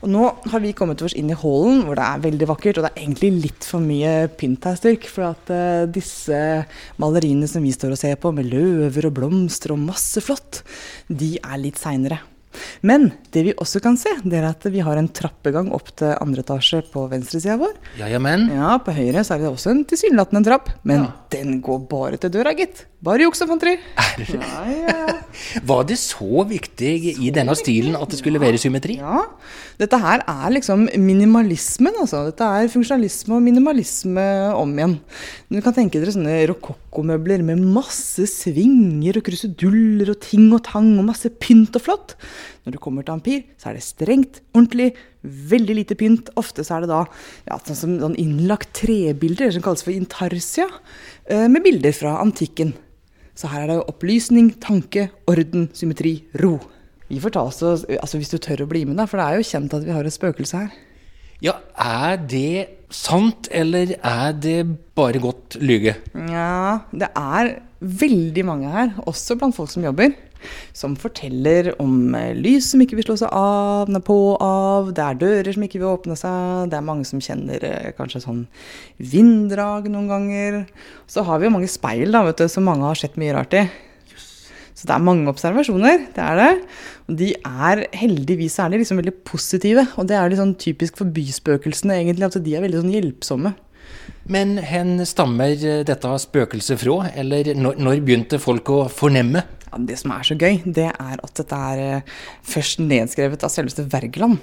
Og 0.00 0.08
nå 0.08 0.22
har 0.48 0.62
vi 0.64 0.72
kommet 0.76 1.02
oss 1.04 1.12
inn 1.18 1.28
i 1.28 1.36
hallen, 1.36 1.82
hvor 1.84 1.98
det 1.98 2.06
er 2.06 2.22
veldig 2.24 2.48
vakkert. 2.48 2.78
Og 2.80 2.86
det 2.86 2.90
er 2.94 3.02
egentlig 3.02 3.30
litt 3.48 3.66
for 3.68 3.84
mye 3.84 4.30
pynt 4.40 4.64
her, 4.64 4.78
Styrk. 4.80 5.04
For 5.12 5.28
at 5.28 5.52
uh, 5.52 5.84
disse 5.92 6.40
maleriene 7.00 7.48
som 7.50 7.64
vi 7.64 7.74
står 7.76 7.92
og 7.96 8.00
ser 8.00 8.16
på, 8.20 8.32
med 8.32 8.48
løver 8.48 9.10
og 9.10 9.16
blomster 9.20 9.74
og 9.76 9.82
masse 9.84 10.24
flott, 10.24 10.62
de 11.08 11.34
er 11.42 11.60
litt 11.60 11.80
seinere. 11.80 12.22
Men 12.86 13.10
det 13.34 13.44
vi 13.46 13.54
også 13.60 13.82
kan 13.84 13.98
se, 14.00 14.12
det 14.24 14.40
er 14.40 14.48
at 14.50 14.66
vi 14.72 14.82
har 14.84 14.98
en 14.98 15.08
trappegang 15.08 15.70
opp 15.76 15.92
til 16.00 16.14
andre 16.16 16.44
etasje 16.44 16.82
på 16.92 17.06
venstresida 17.10 17.58
vår. 17.60 17.74
Ja, 18.00 18.10
ja, 18.10 18.20
men. 18.22 18.48
Ja, 18.54 18.76
på 18.82 18.94
høyre 18.96 19.24
så 19.26 19.36
er 19.36 19.44
det 19.44 19.52
også 19.52 19.74
en 19.74 19.84
tilsynelatende 19.88 20.44
trapp, 20.48 20.72
men 20.88 21.08
den 21.32 21.60
går 21.64 21.84
bare 21.90 22.20
til 22.20 22.32
døra, 22.34 22.54
gitt. 22.58 22.86
Bare 23.00 23.24
juks 23.24 23.40
og 23.40 23.48
fanteri. 23.54 23.78
Ja, 24.34 24.64
ja. 24.68 24.96
Var 25.70 25.84
det 25.88 25.96
så 25.96 26.44
viktig 26.44 26.90
i 27.22 27.30
denne 27.32 27.54
stilen 27.56 27.94
at 27.96 28.10
det 28.12 28.18
skulle 28.20 28.40
være 28.42 28.58
symmetri? 28.60 28.98
Ja. 29.00 29.22
Dette 29.80 29.96
her 30.02 30.24
er 30.28 30.52
liksom 30.52 30.84
minimalismen, 31.00 31.96
altså. 32.02 32.26
Dette 32.28 32.44
er 32.44 32.68
funksjonalisme 32.72 33.38
og 33.38 33.44
minimalisme 33.46 34.26
om 34.52 34.74
igjen. 34.76 34.98
Du 35.48 35.60
kan 35.64 35.76
tenke 35.76 36.02
dere 36.02 36.12
sånne 36.12 36.36
rokokkomøbler 36.50 37.44
med 37.46 37.62
masse 37.72 38.26
svinger 38.28 39.20
og 39.20 39.26
kruseduller 39.30 40.12
og 40.12 40.20
ting 40.26 40.50
og 40.52 40.64
tang 40.68 40.92
og 40.98 41.08
masse 41.08 41.32
pynt 41.40 41.80
og 41.80 41.86
flott. 41.86 42.16
Når 42.66 42.74
du 42.74 42.80
kommer 42.82 43.06
til 43.06 43.16
ampir, 43.16 43.46
så 43.60 43.70
er 43.70 43.78
det 43.78 43.86
strengt, 43.86 44.42
ordentlig, 44.54 44.90
veldig 45.22 45.76
lite 45.80 45.96
pynt. 46.00 46.32
Ofte 46.40 46.64
så 46.66 46.76
er 46.76 46.84
det 46.84 46.92
da 46.92 47.04
ja, 47.48 47.58
sånn 47.70 47.98
sånn 48.02 48.18
innlagt 48.20 48.72
trebilder, 48.80 49.52
som 49.54 49.64
kalles 49.64 49.84
for 49.86 49.94
intarsia, 49.94 50.68
eh, 51.26 51.46
med 51.50 51.64
bilder 51.66 51.96
fra 51.96 52.18
antikken. 52.24 52.74
Så 53.38 53.48
her 53.52 53.64
er 53.64 53.72
det 53.72 53.88
opplysning, 53.88 54.52
tanke, 54.60 55.08
orden, 55.30 55.70
symmetri, 55.76 56.18
ro. 56.42 56.58
Vi 57.10 57.18
får 57.22 57.34
ta 57.34 57.42
oss, 57.48 57.62
altså 57.64 58.20
Hvis 58.20 58.30
du 58.30 58.38
tør 58.38 58.66
å 58.66 58.70
bli 58.70 58.84
med, 58.86 58.98
da, 59.00 59.08
for 59.10 59.18
det 59.18 59.26
er 59.26 59.40
jo 59.40 59.48
kjent 59.48 59.74
at 59.74 59.86
vi 59.86 59.94
har 59.94 60.06
et 60.06 60.14
spøkelse 60.14 60.60
her. 60.60 60.78
Ja, 61.40 61.56
er 61.80 62.18
det 62.20 62.68
sant, 62.92 63.48
eller 63.50 63.94
er 63.96 64.34
det 64.36 64.58
bare 64.98 65.22
godt 65.22 65.56
lyge? 65.64 65.96
Ja, 66.28 66.84
det 66.92 67.08
er 67.16 67.54
veldig 67.80 68.44
mange 68.44 68.68
her, 68.68 68.92
også 69.08 69.38
blant 69.40 69.56
folk 69.56 69.72
som 69.72 69.86
jobber, 69.86 70.12
som 70.76 70.96
forteller 71.00 71.72
om 71.82 72.14
eh, 72.16 72.32
lys 72.36 72.70
som 72.72 72.82
ikke 72.82 72.98
vil 72.98 73.08
slå 73.10 73.18
seg 73.22 73.34
av, 73.36 73.90
på 74.06 74.18
av, 74.44 74.92
det 74.96 75.04
er 75.04 75.20
dører 75.20 75.52
som 75.56 75.66
ikke 75.66 75.82
vil 75.82 75.92
åpne 75.92 76.16
seg, 76.18 76.70
det 76.72 76.78
er 76.78 76.86
mange 76.86 77.08
som 77.08 77.22
kjenner 77.24 77.66
eh, 77.66 77.92
kanskje 77.98 78.24
sånn 78.24 78.42
vinddrag 78.98 79.90
noen 79.92 80.10
ganger. 80.10 80.58
Så 81.10 81.26
har 81.26 81.40
vi 81.40 81.48
jo 81.48 81.54
mange 81.58 81.70
speil 81.70 82.10
da, 82.14 82.24
vet 82.26 82.42
du, 82.42 82.48
som 82.50 82.66
mange 82.68 82.86
har 82.88 82.98
sett 82.98 83.20
mye 83.20 83.36
rart 83.36 83.56
i. 83.56 83.68
Så 84.80 84.88
det 84.88 84.94
er 84.94 85.02
mange 85.04 85.28
observasjoner, 85.28 86.06
det 86.16 86.22
er 86.24 86.38
det. 86.40 86.52
Og 87.10 87.16
de 87.20 87.34
er 87.36 87.82
heldigvis 88.00 88.54
er 88.62 88.70
de 88.72 88.78
liksom 88.80 89.00
veldig 89.02 89.12
positive. 89.28 89.84
Og 90.00 90.06
det 90.08 90.16
er 90.16 90.30
litt 90.32 90.40
sånn 90.40 90.54
typisk 90.56 90.96
for 90.96 91.10
byspøkelsene, 91.12 91.98
egentlig, 92.00 92.30
at 92.30 92.38
de 92.40 92.54
er 92.56 92.64
veldig 92.64 92.80
sånn 92.80 92.94
hjelpsomme. 92.94 93.52
Men 94.30 94.56
hen 94.64 94.94
stammer 95.08 95.52
eh, 95.52 95.82
dette 95.86 96.12
spøkelset 96.24 96.80
fra, 96.80 97.10
eller 97.18 97.52
når, 97.58 97.80
når 97.82 98.04
begynte 98.06 98.40
folk 98.40 98.72
å 98.72 98.84
fornemme? 98.92 99.44
Ja, 99.70 99.82
det 99.86 99.98
som 100.00 100.14
er 100.14 100.26
så 100.26 100.36
gøy, 100.38 100.62
det 100.66 100.88
er 100.90 101.20
at 101.20 101.36
dette 101.38 101.58
er 101.72 101.82
eh, 101.84 102.16
først 102.46 102.82
nedskrevet 102.82 103.46
av 103.46 103.52
selveste 103.54 103.86
Wergeland. 103.92 104.40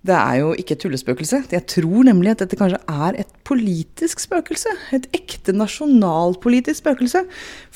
Det 0.00 0.16
er 0.16 0.38
jo 0.40 0.52
ikke 0.56 0.78
et 0.78 0.80
tullespøkelse. 0.80 1.42
Jeg 1.52 1.66
tror 1.68 2.06
nemlig 2.08 2.32
at 2.32 2.40
dette 2.40 2.56
kanskje 2.56 2.78
er 2.88 3.18
et 3.20 3.32
politisk 3.44 4.22
spøkelse. 4.22 4.72
Et 4.96 5.06
ekte 5.16 5.52
nasjonalpolitisk 5.52 6.80
spøkelse. 6.80 7.26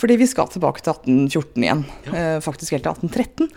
Fordi 0.00 0.16
vi 0.22 0.28
skal 0.30 0.48
tilbake 0.48 0.80
til 0.80 0.94
1814 0.94 1.66
igjen. 1.66 1.84
Ja. 2.06 2.14
Eh, 2.16 2.38
faktisk 2.44 2.72
helt 2.72 2.86
til 2.86 2.94
1813. 2.96 3.50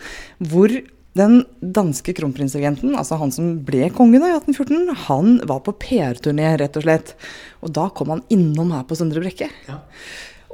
Hvor 0.52 0.76
den 1.18 1.40
danske 1.58 2.12
kronprinsregenten, 2.14 2.92
altså 2.94 3.16
han 3.18 3.32
som 3.34 3.56
ble 3.66 3.88
konge 3.96 4.20
da 4.20 4.28
i 4.28 4.36
1814, 4.36 4.92
han 5.08 5.38
var 5.48 5.64
på 5.64 5.74
PR-turné, 5.80 6.52
rett 6.60 6.76
og 6.78 6.84
slett. 6.84 7.16
Og 7.64 7.72
da 7.74 7.88
kom 7.88 8.12
han 8.12 8.24
innom 8.34 8.76
her 8.76 8.84
på 8.86 9.00
Søndre 9.00 9.24
Brekke. 9.24 9.48
Ja. 9.66 9.80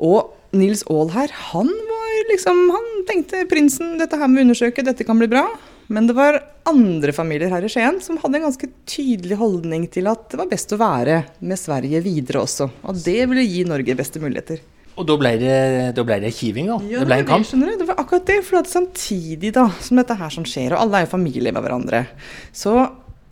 Og 0.07 0.31
Nils 0.57 0.85
Aall 0.91 1.13
her, 1.15 1.33
han 1.53 1.69
var 1.69 2.19
liksom 2.31 2.59
Han 2.73 2.91
tenkte 3.09 3.45
prinsen, 3.51 3.97
dette 4.01 4.19
her 4.19 4.31
må 4.31 4.39
vi 4.39 4.47
undersøke, 4.49 4.85
dette 4.87 5.07
kan 5.07 5.19
bli 5.21 5.29
bra. 5.31 5.47
Men 5.93 6.07
det 6.09 6.15
var 6.17 6.39
andre 6.65 7.13
familier 7.13 7.53
her 7.53 7.65
i 7.67 7.69
Skien 7.69 7.99
som 8.01 8.17
hadde 8.23 8.39
en 8.39 8.47
ganske 8.47 8.69
tydelig 8.89 9.37
holdning 9.37 9.85
til 9.93 10.09
at 10.09 10.31
det 10.33 10.41
var 10.41 10.49
best 10.49 10.73
å 10.73 10.81
være 10.81 11.19
med 11.45 11.61
Sverige 11.61 12.01
videre 12.05 12.45
også. 12.47 12.71
Og 12.89 13.03
det 13.05 13.19
ville 13.29 13.45
gi 13.45 13.67
Norge 13.69 13.99
beste 13.99 14.23
muligheter. 14.23 14.63
Og 14.95 15.07
da 15.09 15.17
ble 15.19 15.33
det, 15.41 15.55
da 15.97 16.05
ble 16.07 16.21
det 16.23 16.31
kiving, 16.37 16.69
da? 16.71 16.79
Ja, 16.87 17.03
det 17.03 17.09
ble 17.11 17.19
en 17.21 17.29
kamp? 17.29 17.49
Det, 17.51 17.79
det 17.81 17.89
var 17.89 17.99
akkurat 18.01 18.29
det. 18.31 18.39
For 18.47 18.71
samtidig 18.71 19.51
da, 19.57 19.67
som 19.83 19.99
dette 19.99 20.17
her 20.21 20.33
som 20.33 20.47
skjer, 20.47 20.73
og 20.73 20.85
alle 20.85 21.01
er 21.01 21.09
jo 21.09 21.15
familie 21.17 21.53
med 21.55 21.65
hverandre, 21.67 22.05
så 22.55 22.77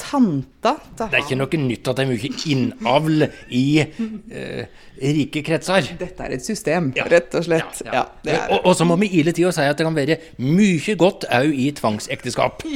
tanta 0.02 0.74
Det 0.98 1.08
er 1.08 1.22
ikke 1.22 1.38
noe 1.38 1.60
nytt 1.62 1.88
at 1.90 1.98
det 1.98 2.04
er 2.04 2.10
mye 2.10 2.30
innavl 2.52 3.24
i 3.54 3.64
eh, 3.82 4.80
rike 5.02 5.42
kretser. 5.46 5.86
Dette 5.98 6.26
er 6.26 6.34
et 6.36 6.44
system, 6.44 6.90
ja. 6.96 7.06
rett 7.10 7.34
og 7.38 7.46
slett. 7.46 7.82
Ja, 7.86 8.04
ja. 8.26 8.40
og, 8.52 8.68
og, 8.68 8.74
så 8.78 8.86
må 8.88 8.96
vi 9.00 9.10
ile 9.20 9.34
til 9.34 9.48
å 9.48 9.54
si 9.54 9.64
at 9.66 9.78
det 9.78 9.86
kan 9.86 9.96
være 9.96 10.18
mye 10.42 10.96
godt 10.98 11.26
òg 11.30 11.50
i 11.54 11.70
tvangsekteskap. 11.78 12.66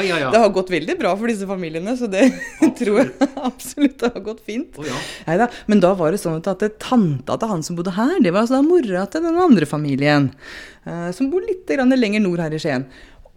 Ja. 0.00 0.28
Det 0.32 0.38
har 0.40 0.50
gått 0.54 0.70
veldig 0.72 0.94
bra 0.98 1.12
for 1.18 1.30
disse 1.30 1.46
familiene, 1.48 1.92
så 1.98 2.06
det 2.10 2.22
tror 2.78 3.00
jeg 3.00 3.28
absolutt 3.36 3.98
det 4.00 4.10
har 4.14 4.24
gått 4.24 4.42
fint. 4.46 4.78
Oh, 4.80 5.04
Neida. 5.26 5.48
Men 5.70 5.82
da 5.82 5.92
var 5.98 6.14
det 6.14 6.20
sånn 6.22 6.38
at 6.38 6.64
tanta 6.82 7.36
til 7.40 7.50
han 7.52 7.64
som 7.66 7.78
bodde 7.78 7.94
her, 7.96 8.16
det 8.22 8.32
var 8.34 8.46
altså 8.46 8.60
mora 8.64 9.06
til 9.10 9.24
den 9.26 9.38
andre 9.40 9.68
familien. 9.68 10.30
eh, 10.86 11.10
som 11.16 11.30
bor 11.32 11.44
litt 11.44 11.70
lenger 11.70 12.22
nord 12.24 12.42
her 12.44 12.54
i 12.56 12.60
Skien 12.62 12.86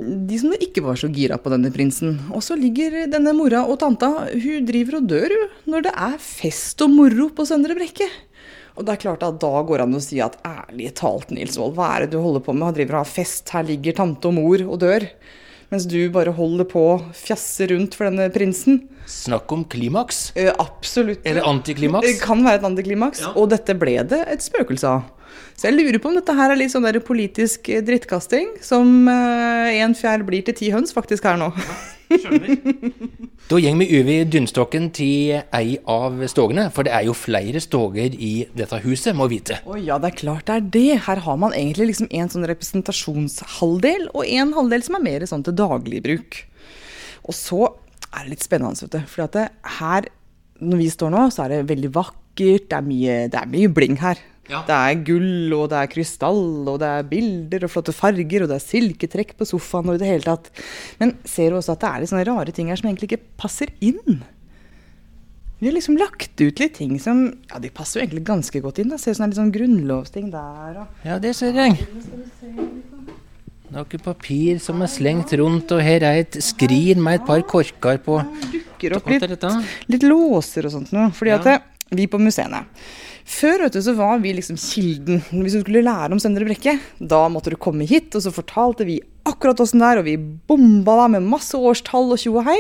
de 0.02 0.38
som 0.42 0.54
ikke 0.58 0.82
var 0.84 0.98
så 1.00 1.10
gira 1.14 1.38
på 1.42 1.52
denne 1.54 1.70
prinsen. 1.74 2.18
Og 2.34 2.42
så 2.46 2.58
ligger 2.58 3.04
denne 3.12 3.34
mora 3.38 3.64
og 3.70 3.78
tanta, 3.84 4.10
hun 4.32 4.68
driver 4.68 5.00
og 5.00 5.10
dør, 5.12 5.36
jo, 5.36 5.50
når 5.70 5.88
det 5.88 5.94
er 6.08 6.16
fest 6.24 6.82
og 6.86 6.94
moro 6.96 7.30
på 7.36 7.46
Søndre 7.48 7.78
Brekke. 7.78 8.08
Og 8.74 8.88
det 8.88 8.96
er 8.96 9.04
klart 9.04 9.24
at 9.26 9.38
da 9.42 9.54
går 9.62 9.84
han 9.86 9.94
å 9.94 10.02
si 10.02 10.18
at 10.24 10.40
ærlig 10.48 10.96
talt, 10.98 11.30
Nils 11.34 11.60
Wold, 11.62 11.76
hva 11.78 11.92
er 11.94 12.06
det 12.06 12.16
du 12.16 12.24
holder 12.24 12.42
på 12.42 12.56
med? 12.58 12.72
Han 12.72 12.78
driver 12.80 12.98
og 12.98 13.04
har 13.04 13.12
fest, 13.12 13.54
her 13.54 13.68
ligger 13.68 14.00
tante 14.00 14.32
og 14.32 14.38
mor 14.40 14.66
og 14.66 14.80
dør. 14.82 15.06
Mens 15.74 15.86
du 15.90 15.98
bare 16.14 16.34
holder 16.38 16.68
på 16.70 16.82
å 16.86 16.98
fjasse 17.18 17.66
rundt 17.72 17.96
for 17.98 18.10
denne 18.10 18.28
prinsen. 18.34 18.84
Snakk 19.10 19.50
om 19.54 19.64
klimaks. 19.70 20.28
Eh, 20.38 20.52
absolutt. 20.62 21.24
Eller 21.26 21.46
antiklimaks. 21.50 22.06
Det 22.06 22.22
kan 22.22 22.44
være 22.46 22.62
et 22.62 22.68
antiklimaks. 22.70 23.24
Ja. 23.26 23.32
Og 23.42 23.50
dette 23.54 23.74
ble 23.78 23.96
det 24.10 24.22
et 24.30 24.46
spøkelse 24.46 24.90
av. 24.90 25.08
Så 25.56 25.70
jeg 25.70 25.78
lurer 25.78 26.00
på 26.02 26.10
om 26.10 26.18
dette 26.18 26.36
her 26.36 26.52
er 26.52 26.60
litt 26.60 26.74
sånn 26.74 26.86
der 26.86 27.00
politisk 27.06 27.70
eh, 27.72 27.84
drittkasting, 27.86 28.56
som 28.66 29.08
én 29.08 29.94
uh, 29.94 29.98
fjær 29.98 30.26
blir 30.28 30.46
til 30.48 30.58
ti 30.58 30.72
høns 30.74 30.96
faktisk 30.96 31.28
her 31.30 31.38
nå. 31.40 31.52
da 33.50 33.60
går 33.60 33.78
vi 33.80 33.88
over 34.00 34.26
dynstokken 34.30 34.90
til 34.96 35.38
ei 35.56 35.78
av 35.90 36.20
stogene, 36.30 36.68
for 36.74 36.86
det 36.86 36.94
er 36.96 37.08
jo 37.08 37.16
flere 37.18 37.62
stoger 37.64 38.14
i 38.14 38.34
dette 38.58 38.80
huset, 38.84 39.16
må 39.18 39.28
vite. 39.32 39.60
Å 39.66 39.78
ja, 39.80 40.00
det 40.02 40.12
er 40.12 40.20
klart 40.24 40.50
det 40.50 40.58
er 40.58 40.68
det. 40.76 40.90
Her 41.08 41.24
har 41.26 41.40
man 41.42 41.56
egentlig 41.58 41.92
liksom 41.94 42.10
en 42.12 42.34
sånn 42.34 42.48
representasjonshalvdel, 42.50 44.10
og 44.14 44.26
en 44.26 44.54
halvdel 44.58 44.86
som 44.86 45.00
er 45.00 45.06
mer 45.06 45.28
sånn 45.30 45.46
til 45.46 45.58
dagligbruk. 45.58 46.44
Og 47.24 47.38
så 47.38 47.62
er 48.12 48.26
det 48.26 48.36
litt 48.36 48.46
spennende, 48.46 48.78
vet 48.84 48.98
du. 48.98 49.08
For 49.10 49.48
her, 49.80 50.12
når 50.62 50.84
vi 50.84 50.92
står 50.92 51.14
nå, 51.14 51.26
så 51.34 51.46
er 51.46 51.56
det 51.56 51.72
veldig 51.72 51.94
vakkert, 51.96 52.70
det 52.70 52.78
er 52.78 52.86
mye, 52.86 53.18
det 53.32 53.40
er 53.40 53.50
mye 53.50 53.72
bling 53.74 54.00
her. 54.02 54.22
Ja. 54.52 54.60
Det 54.68 54.76
er 54.76 55.04
gull, 55.08 55.54
og 55.56 55.70
det 55.72 55.80
er 55.80 55.92
krystall, 55.92 56.44
og 56.68 56.82
det 56.82 56.90
er 56.90 57.08
bilder 57.08 57.64
og 57.64 57.72
flotte 57.72 57.96
farger, 57.96 58.44
og 58.44 58.52
det 58.52 58.58
er 58.58 58.66
silketrekk 58.66 59.38
på 59.40 59.48
sofaen 59.48 59.88
og 59.88 59.96
i 59.96 60.02
det 60.02 60.10
hele 60.10 60.28
tatt. 60.28 60.50
Men 61.00 61.16
ser 61.24 61.54
du 61.54 61.62
også 61.62 61.78
at 61.78 61.84
det 61.84 61.92
er 61.92 62.04
litt 62.04 62.12
sånne 62.12 62.28
rare 62.28 62.56
ting 62.56 62.72
her 62.72 62.80
som 62.80 62.90
egentlig 62.92 63.14
ikke 63.14 63.24
passer 63.40 63.72
inn? 63.80 64.20
Vi 65.64 65.70
har 65.70 65.78
liksom 65.78 65.96
lagt 65.96 66.42
ut 66.42 66.60
litt 66.60 66.74
ting 66.76 66.98
som 67.00 67.30
Ja, 67.48 67.60
de 67.64 67.70
passer 67.72 68.02
jo 68.02 68.04
egentlig 68.04 68.26
ganske 68.28 68.60
godt 68.60 68.82
inn. 68.84 68.90
da. 68.92 68.98
Ser 69.00 69.16
sånn 69.16 69.32
litt 69.32 69.40
sånn 69.40 69.54
grunnlovsting 69.54 70.28
der 70.34 70.82
og 70.82 71.06
Ja, 71.08 71.20
det 71.24 71.38
ser 71.40 71.56
jeg. 71.56 71.86
Noe 73.72 74.00
papir 74.04 74.60
som 74.60 74.84
er 74.84 74.92
slengt 74.92 75.32
rundt, 75.40 75.72
og 75.72 75.80
her 75.82 76.04
er 76.04 76.20
et 76.22 76.36
skrin 76.44 77.00
med 77.02 77.22
et 77.22 77.26
par 77.26 77.42
korker 77.48 77.98
på. 78.04 78.20
Det 78.52 78.60
dukker 78.60 78.98
opp 78.98 79.08
litt, 79.08 79.24
litt 79.88 80.04
låser 80.04 80.68
og 80.68 80.76
sånt 80.76 80.92
noe. 80.92 81.08
Fordi 81.16 81.32
ja. 81.32 81.40
at 81.40 81.48
det, 81.48 81.56
vi 81.98 82.10
på 82.10 82.22
museene 82.22 82.66
før 83.24 83.64
vet 83.64 83.76
du, 83.76 83.82
så 83.84 83.94
var 83.96 84.20
vi 84.24 84.34
liksom 84.36 84.58
kilden. 84.60 85.22
Hvis 85.32 85.56
du 85.56 85.62
skulle 85.64 85.84
lære 85.86 86.12
om 86.12 86.20
Søndre 86.22 86.46
Brekke, 86.48 86.76
da 87.00 87.22
måtte 87.32 87.54
du 87.54 87.58
komme 87.60 87.88
hit, 87.88 88.12
og 88.16 88.26
så 88.26 88.34
fortalte 88.36 88.88
vi 88.88 89.00
akkurat 89.28 89.62
åssen 89.64 89.80
det 89.80 89.90
er, 89.90 90.02
og 90.02 90.08
vi 90.08 90.18
bomba 90.20 90.98
deg 91.04 91.16
med 91.16 91.30
masse 91.32 91.56
årstall 91.56 92.12
og 92.12 92.20
tjo 92.20 92.36
og 92.42 92.48
hei. 92.50 92.60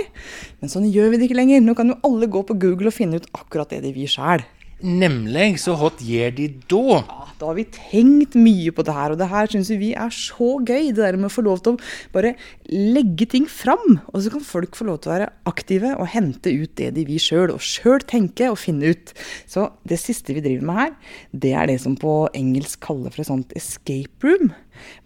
Men 0.61 0.71
sånn 0.71 0.87
gjør 0.87 1.11
vi 1.11 1.19
det 1.19 1.27
ikke 1.27 1.39
lenger. 1.41 1.63
Nå 1.63 1.75
kan 1.77 1.91
jo 1.91 1.99
alle 2.07 2.31
gå 2.31 2.45
på 2.47 2.57
Google 2.59 2.93
og 2.93 2.95
finne 2.95 3.19
ut 3.19 3.27
akkurat 3.35 3.75
det 3.75 3.83
de 3.83 3.91
vil 3.95 4.09
sjæl. 4.09 4.45
Nemlig. 4.83 5.55
Så 5.63 5.77
hva 5.79 5.89
gjør 6.03 6.33
de 6.35 6.47
da? 6.67 6.99
Ja, 6.99 7.27
da 7.39 7.49
har 7.49 7.55
vi 7.55 7.63
tenkt 7.71 8.35
mye 8.35 8.71
på 8.75 8.83
det 8.83 8.95
her, 8.95 9.13
og 9.13 9.19
det 9.21 9.29
her 9.31 9.49
syns 9.51 9.71
vi 9.79 9.93
er 9.95 10.11
så 10.11 10.57
gøy. 10.59 10.91
Det 10.91 10.99
der 10.99 11.17
med 11.19 11.29
å 11.29 11.33
få 11.33 11.45
lov 11.45 11.61
til 11.63 11.77
å 11.77 12.11
bare 12.13 12.33
legge 12.67 13.27
ting 13.31 13.47
fram. 13.47 14.01
Og 14.11 14.25
så 14.25 14.33
kan 14.33 14.43
folk 14.43 14.75
få 14.75 14.87
lov 14.89 14.99
til 15.03 15.11
å 15.11 15.15
være 15.15 15.29
aktive 15.49 15.93
og 15.95 16.11
hente 16.13 16.51
ut 16.51 16.75
det 16.79 16.91
de 16.97 17.05
vil 17.07 17.21
sjøl, 17.21 17.53
og 17.55 17.63
sjøl 17.63 18.03
tenke 18.09 18.49
og 18.51 18.59
finne 18.59 18.91
ut. 18.91 19.15
Så 19.49 19.69
det 19.87 20.01
siste 20.03 20.35
vi 20.35 20.43
driver 20.43 20.67
med 20.67 20.81
her, 20.81 20.93
det 21.31 21.53
er 21.55 21.71
det 21.71 21.79
som 21.83 21.95
på 21.99 22.17
engelsk 22.35 22.83
kaller 22.83 23.13
for 23.13 23.23
et 23.23 23.31
sånt 23.31 23.55
escape 23.59 24.27
room. 24.27 24.51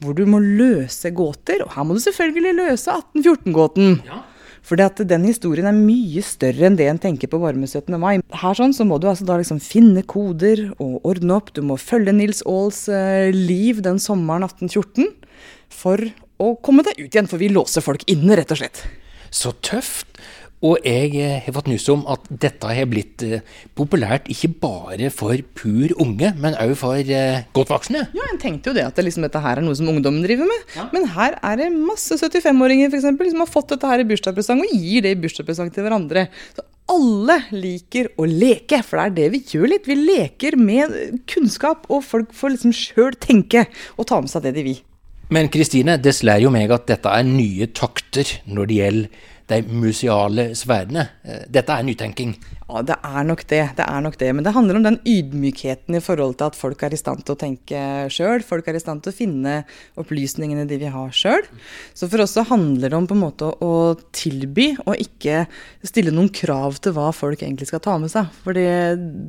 Hvor 0.01 0.17
du 0.17 0.25
må 0.29 0.41
løse 0.41 1.11
gåter. 1.13 1.61
Og 1.65 1.73
her 1.75 1.85
må 1.85 1.97
du 1.97 2.01
selvfølgelig 2.01 2.57
løse 2.63 2.97
1814-gåten. 2.97 4.01
Ja. 4.07 4.23
For 4.67 4.75
den 4.75 5.23
historien 5.23 5.69
er 5.69 5.75
mye 5.75 6.21
større 6.25 6.67
enn 6.67 6.75
det 6.75 6.89
en 6.91 6.99
tenker 6.99 7.29
på 7.31 7.39
bare 7.39 7.55
med 7.55 7.71
17. 7.71 7.93
mai. 8.01 8.17
Her 8.35 8.57
sånn 8.57 8.75
så 8.75 8.83
må 8.83 8.97
du 8.99 9.07
altså 9.07 9.23
da 9.27 9.37
liksom 9.39 9.61
finne 9.63 10.03
koder 10.03 10.65
og 10.75 11.05
ordne 11.07 11.37
opp. 11.37 11.53
Du 11.55 11.61
må 11.63 11.77
følge 11.79 12.11
Nils 12.11 12.43
Aals 12.43 12.81
eh, 12.91 13.31
liv 13.31 13.79
den 13.85 14.01
sommeren 14.03 14.43
1814 14.43 15.07
for 15.71 16.03
å 16.43 16.49
komme 16.59 16.83
deg 16.83 16.99
ut 16.99 17.07
igjen, 17.07 17.29
for 17.31 17.39
vi 17.39 17.47
låser 17.53 17.85
folk 17.85 18.03
inne, 18.11 18.35
rett 18.35 18.51
og 18.51 18.59
slett. 18.59 18.83
Så 19.31 19.55
tøft. 19.63 20.19
Og 20.65 20.81
jeg 20.81 21.11
eh, 21.21 21.35
har 21.45 21.53
fått 21.53 21.67
nyss 21.69 21.85
om 21.93 22.01
at 22.09 22.23
dette 22.29 22.69
har 22.73 22.87
blitt 22.89 23.21
eh, 23.25 23.43
populært 23.77 24.29
ikke 24.33 24.49
bare 24.63 25.11
for 25.13 25.37
pur 25.57 25.93
unge, 26.01 26.31
men 26.41 26.57
òg 26.57 26.73
for 26.79 26.97
eh, 26.97 27.43
godt 27.53 27.73
voksne. 27.75 28.07
Ja, 28.17 28.25
en 28.31 28.41
tenkte 28.41 28.71
jo 28.71 28.77
det 28.77 28.87
at 28.87 28.97
det 28.97 29.05
liksom, 29.05 29.27
dette 29.27 29.41
her 29.43 29.61
er 29.61 29.65
noe 29.65 29.77
som 29.77 29.91
ungdommen 29.91 30.25
driver 30.25 30.49
med. 30.49 30.63
Ja. 30.73 30.87
Men 30.95 31.05
her 31.13 31.37
er 31.45 31.61
det 31.61 31.69
masse 31.75 32.17
75-åringer 32.17 32.89
for 32.89 32.97
eksempel, 32.97 33.29
som 33.29 33.45
har 33.45 33.51
fått 33.51 33.75
dette 33.75 33.91
her 33.91 34.01
i 34.01 34.07
bursdagspresang 34.09 34.65
og 34.65 34.73
gir 34.73 35.05
det 35.05 35.13
i 35.13 35.21
bursdagspresang 35.27 35.69
til 35.75 35.85
hverandre. 35.85 36.25
Så 36.57 36.65
alle 36.97 37.37
liker 37.53 38.09
å 38.17 38.25
leke, 38.25 38.81
for 38.81 38.97
det 38.97 39.05
er 39.05 39.15
det 39.19 39.29
vi 39.35 39.43
gjør 39.53 39.69
litt. 39.75 39.85
Vi 39.85 39.99
leker 39.99 40.57
med 40.57 41.21
kunnskap, 41.29 41.85
og 41.93 42.01
folk 42.07 42.33
får 42.33 42.55
liksom 42.55 42.73
sjøl 42.73 43.13
tenke 43.21 43.67
og 43.93 44.09
ta 44.09 44.23
med 44.23 44.33
seg 44.33 44.47
det 44.47 44.57
de 44.57 44.67
vil. 44.71 44.83
Men 45.29 45.49
Kristine, 45.51 45.97
det 45.99 46.15
slår 46.15 46.45
jo 46.45 46.49
meg 46.55 46.71
at 46.71 46.87
dette 46.87 47.11
er 47.11 47.25
nye 47.27 47.67
takter 47.75 48.29
når 48.47 48.69
det 48.69 48.77
gjelder 48.81 49.25
de 49.49 49.61
museale 49.61 50.55
sfærene. 50.55 51.07
Eh, 51.25 51.45
dette 51.53 51.71
er 51.73 51.81
nytenking. 51.81 52.35
Ja, 52.67 52.81
det 52.83 52.97
er 52.99 53.23
nok 53.23 53.45
det. 53.47 53.61
Det 53.77 53.85
er 53.85 54.01
nok 54.03 54.17
det. 54.19 54.29
Men 54.35 54.43
det 54.43 54.51
handler 54.55 54.79
om 54.79 54.83
den 54.83 54.97
ydmykheten 55.07 55.95
i 55.95 56.01
forhold 56.03 56.35
til 56.39 56.49
at 56.49 56.57
folk 56.59 56.81
er 56.83 56.91
i 56.91 56.99
stand 56.99 57.23
til 57.23 57.37
å 57.37 57.39
tenke 57.39 57.83
sjøl. 58.11 58.43
Folk 58.43 58.67
er 58.67 58.75
i 58.75 58.81
stand 58.83 59.05
til 59.05 59.13
å 59.13 59.15
finne 59.15 59.53
opplysningene 59.99 60.67
de 60.67 60.79
vil 60.81 60.91
ha 60.91 61.05
sjøl. 61.15 61.47
Så 61.95 62.09
for 62.11 62.25
oss 62.25 62.35
så 62.35 62.43
handler 62.49 62.91
det 62.91 62.99
om 62.99 63.07
på 63.07 63.15
en 63.15 63.23
måte 63.23 63.53
å 63.63 63.71
tilby, 64.11 64.73
og 64.83 64.99
ikke 64.99 65.45
stille 65.87 66.11
noen 66.11 66.33
krav 66.33 66.81
til 66.83 66.97
hva 66.97 67.13
folk 67.15 67.39
egentlig 67.39 67.69
skal 67.71 67.83
ta 67.87 67.95
med 68.01 68.11
seg. 68.11 68.35
For 68.43 68.57
det, 68.57 68.67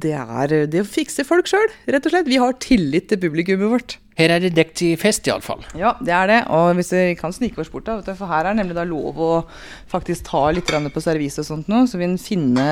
det 0.02 0.16
er 0.18 0.59
det 0.66 0.83
å 0.83 0.90
fikse 0.90 1.26
folk 1.28 1.47
sjøl, 1.50 1.71
rett 1.87 2.11
og 2.11 2.14
slett. 2.16 2.30
Vi 2.30 2.42
har 2.42 2.59
tillit 2.59 3.07
til 3.12 3.23
publikummet 3.23 3.71
vårt. 3.71 3.99
Her 4.18 4.33
er 4.35 4.42
det 4.42 4.57
dekt 4.57 4.80
i 4.83 4.88
fest, 4.99 5.28
iallfall. 5.30 5.61
Ja, 5.78 5.92
det 6.02 6.11
er 6.11 6.26
det. 6.26 6.38
Og 6.50 6.73
hvis 6.75 6.90
vi 6.90 7.14
kan 7.18 7.30
snike 7.35 7.62
oss 7.62 7.71
bort, 7.71 7.87
da, 7.87 8.14
for 8.18 8.26
her 8.26 8.49
er 8.49 8.50
det 8.50 8.64
nemlig 8.64 8.75
da 8.75 8.83
lov 8.88 9.21
å 9.23 9.30
faktisk 9.92 10.26
ta 10.26 10.49
litt 10.50 10.66
på 10.66 11.02
servise 11.04 11.45
og 11.45 11.47
sånt 11.47 11.71
nå, 11.71 11.85
så 11.87 12.00
vi 12.00 12.09
en 12.09 12.18
finne 12.18 12.64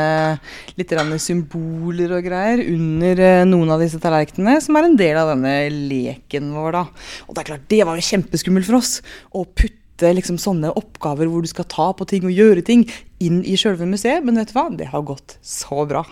litt 0.79 0.95
symboler 1.23 2.17
og 2.19 2.27
greier 2.27 2.63
under 2.73 3.23
eh, 3.23 3.45
noen 3.49 3.73
av 3.75 3.83
disse 3.83 4.01
tallerkenene, 4.03 4.61
som 4.65 4.77
er 4.77 4.89
en 4.89 4.99
del 4.99 5.17
av 5.21 5.33
denne 5.35 5.57
leken 5.71 6.53
vår, 6.57 6.77
da. 6.77 6.85
Og 7.27 7.35
det 7.35 7.43
er 7.43 7.51
klart, 7.53 7.67
det 7.73 7.83
var 7.87 7.99
jo 7.99 8.07
kjempeskummelt 8.11 8.69
for 8.69 8.81
oss 8.81 9.01
å 9.33 9.45
putte 9.47 10.13
liksom 10.13 10.37
sånne 10.41 10.75
oppgaver 10.77 11.31
hvor 11.31 11.45
du 11.45 11.49
skal 11.51 11.69
ta 11.73 11.89
på 11.97 12.07
ting 12.09 12.27
og 12.29 12.35
gjøre 12.37 12.65
ting, 12.67 12.85
inn 13.25 13.43
i 13.45 13.57
sjølve 13.57 13.89
museet. 13.89 14.25
Men 14.27 14.41
vet 14.41 14.53
du 14.53 14.59
hva, 14.59 14.69
det 14.77 14.93
har 14.93 15.07
gått 15.09 15.39
så 15.45 15.87
bra. 15.89 16.05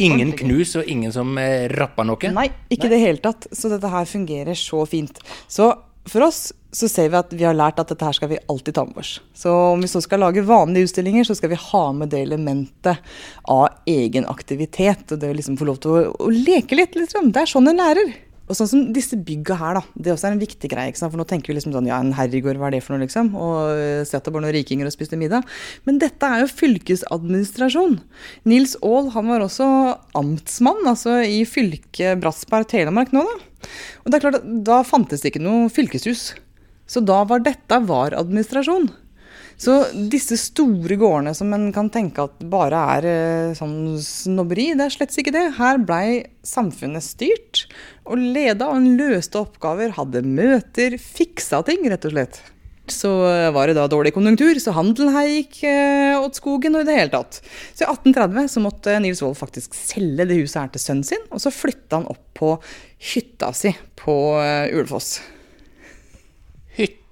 Ingen 0.00 0.32
knus 0.32 0.72
og 0.80 0.88
ingen 0.88 1.12
som 1.12 1.36
eh, 1.38 1.66
rappa 1.68 2.04
noe? 2.06 2.30
Nei, 2.32 2.48
ikke 2.72 2.88
i 2.88 2.94
det 2.94 3.02
hele 3.02 3.20
tatt. 3.22 3.48
Så 3.52 3.68
dette 3.72 3.90
her 3.92 4.08
fungerer 4.08 4.56
så 4.56 4.82
fint. 4.88 5.20
Så 5.52 5.68
for 6.10 6.26
oss 6.26 6.52
så 6.76 6.88
ser 6.90 7.08
vi 7.08 7.18
at 7.18 7.32
vi 7.32 7.46
har 7.46 7.56
lært 7.56 7.78
at 7.80 7.88
dette 7.88 8.04
her 8.04 8.16
skal 8.16 8.30
vi 8.30 8.40
alltid 8.52 8.76
ta 8.76 8.84
med 8.84 8.98
oss. 9.00 9.16
Så 9.36 9.52
om 9.72 9.80
vi 9.80 9.88
så 9.88 10.02
skal 10.04 10.20
lage 10.20 10.44
vanlige 10.44 10.90
utstillinger, 10.90 11.24
så 11.24 11.36
skal 11.38 11.54
vi 11.54 11.60
ha 11.60 11.84
med 11.96 12.12
det 12.12 12.20
elementet 12.26 13.00
av 13.48 13.80
egen 13.88 14.28
aktivitet. 14.28 15.08
Og 15.12 15.22
det 15.22 15.32
å 15.32 15.38
liksom 15.38 15.56
få 15.56 15.70
lov 15.70 15.80
til 15.80 15.94
å, 15.94 16.04
å 16.12 16.30
leke 16.32 16.76
litt. 16.76 16.98
Liksom. 16.98 17.32
Det 17.32 17.44
er 17.46 17.52
sånn 17.54 17.72
en 17.72 17.80
lærer. 17.80 18.12
Og 18.46 18.54
sånn 18.54 18.68
som 18.70 18.82
disse 18.94 19.16
bygga 19.18 19.56
her, 19.58 19.78
da. 19.80 19.82
Det 19.98 20.12
også 20.12 20.28
er 20.28 20.36
en 20.36 20.42
viktig 20.42 20.68
greie. 20.70 20.92
ikke 20.92 21.00
sant? 21.00 21.10
For 21.14 21.18
nå 21.18 21.26
tenker 21.26 21.50
vi 21.50 21.56
liksom 21.56 21.72
sånn 21.74 21.88
ja, 21.88 21.98
en 21.98 22.14
herregård, 22.14 22.60
hva 22.60 22.68
er 22.68 22.76
det 22.76 22.82
for 22.84 22.94
noe, 22.94 23.02
liksom? 23.02 23.32
Og 23.34 24.06
det 24.06 24.34
var 24.36 24.44
noen 24.44 24.54
rikinger 24.54 24.86
og 24.86 24.94
spiste 24.94 25.18
middag. 25.18 25.48
Men 25.88 25.98
dette 26.02 26.28
er 26.28 26.44
jo 26.44 26.52
fylkesadministrasjon. 26.52 27.98
Nils 28.46 28.76
Aall, 28.84 29.10
han 29.16 29.32
var 29.32 29.48
også 29.48 29.66
amtsmann, 30.18 30.84
altså 30.86 31.18
i 31.26 31.42
fylket 31.48 32.22
Bratsberg 32.22 32.70
Telemark 32.70 33.16
nå, 33.16 33.26
da. 33.26 33.55
Og 34.04 34.10
det 34.10 34.18
er 34.18 34.26
klart, 34.26 34.46
da 34.66 34.82
fantes 34.86 35.24
det 35.24 35.32
ikke 35.32 35.44
noe 35.44 35.70
fylkeshus. 35.72 36.30
Så 36.86 37.02
da 37.02 37.22
var 37.26 37.42
dette 37.42 37.80
var 37.86 38.14
administrasjon. 38.16 38.88
Så 39.56 39.74
disse 40.12 40.36
store 40.36 40.98
gårdene 41.00 41.32
som 41.36 41.52
en 41.56 41.70
kan 41.72 41.88
tenke 41.92 42.26
at 42.26 42.42
bare 42.52 42.80
er 42.96 43.06
eh, 43.08 43.54
sånn 43.56 43.96
snobberi, 44.04 44.74
det 44.76 44.84
er 44.84 44.92
slett 44.92 45.16
ikke 45.16 45.32
det. 45.32 45.46
Her 45.56 45.80
blei 45.80 46.26
samfunnet 46.44 47.04
styrt 47.04 47.64
og 48.04 48.20
leda, 48.20 48.68
og 48.68 48.82
en 48.82 48.90
løste 49.00 49.40
oppgaver, 49.40 49.96
hadde 49.96 50.26
møter, 50.28 50.98
fiksa 51.00 51.62
ting, 51.66 51.88
rett 51.88 52.04
og 52.04 52.12
slett. 52.12 52.42
Så 52.92 53.10
var 53.54 53.68
det 53.68 53.76
da 53.78 53.86
dårlig 53.90 54.12
konjunktur, 54.14 54.58
så 54.62 54.74
handelen 54.76 55.14
her 55.14 55.28
gikk 55.30 55.60
eh, 55.66 56.14
åt 56.20 56.38
skogen 56.38 56.78
og 56.78 56.84
i 56.84 56.88
det 56.88 56.98
hele 56.98 57.12
tatt. 57.14 57.40
Så 57.74 57.84
i 57.84 57.88
1830 57.88 58.50
så 58.52 58.62
måtte 58.64 58.98
Nils 59.02 59.22
Wold 59.24 59.38
faktisk 59.38 59.74
selge 59.76 60.28
det 60.28 60.38
huset 60.40 60.60
her 60.62 60.74
til 60.74 60.84
sønnen 60.84 61.06
sin, 61.06 61.24
og 61.30 61.42
så 61.42 61.54
flytta 61.54 62.00
han 62.00 62.10
opp 62.12 62.22
på 62.36 62.52
hytta 63.12 63.52
si 63.56 63.72
på 63.98 64.16
uh, 64.38 64.68
Ulefoss. 64.72 65.18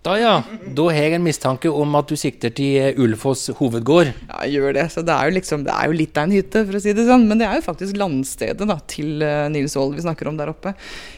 Da 0.04 0.18
ja. 0.20 0.32
Da 0.76 0.84
har 0.92 1.06
jeg 1.06 1.16
en 1.16 1.24
mistanke 1.24 1.70
om 1.72 1.94
at 1.96 2.10
du 2.10 2.18
sikter 2.20 2.52
til 2.52 2.98
Ulfoss 3.00 3.46
hovedgård. 3.56 4.10
Ja, 4.28 4.42
jeg 4.44 4.58
gjør 4.58 4.74
det. 4.76 4.84
Så 4.92 5.00
det 5.00 5.14
er 5.14 5.30
jo 5.30 5.36
liksom, 5.38 5.62
det 5.64 5.72
er 5.72 5.88
jo 5.88 5.96
litt 5.96 6.18
av 6.20 6.26
en 6.28 6.34
hytte, 6.36 6.60
for 6.68 6.76
å 6.76 6.82
si 6.84 6.92
det 6.96 7.06
sånn. 7.08 7.24
Men 7.30 7.40
det 7.40 7.46
er 7.48 7.56
jo 7.56 7.64
faktisk 7.64 7.96
landstedet 7.96 8.68
da, 8.68 8.76
til 8.90 9.24
uh, 9.24 9.46
Nils 9.52 9.76
Aall 9.80 9.94
vi 9.96 10.04
snakker 10.04 10.28
om 10.28 10.36
der 10.36 10.52
oppe. 10.52 10.74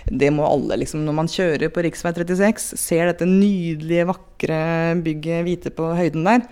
Det 0.07 0.31
må 0.31 0.47
alle, 0.47 0.78
liksom, 0.85 1.02
når 1.02 1.16
man 1.19 1.31
kjører 1.33 1.73
på 1.75 1.83
rv. 1.83 1.99
36, 1.99 2.69
ser 2.78 3.11
dette 3.11 3.26
nydelige, 3.26 4.07
vakre 4.12 4.61
bygget 5.02 5.47
hvite 5.49 5.75
på 5.75 5.90
høyden 5.99 6.28
der, 6.28 6.47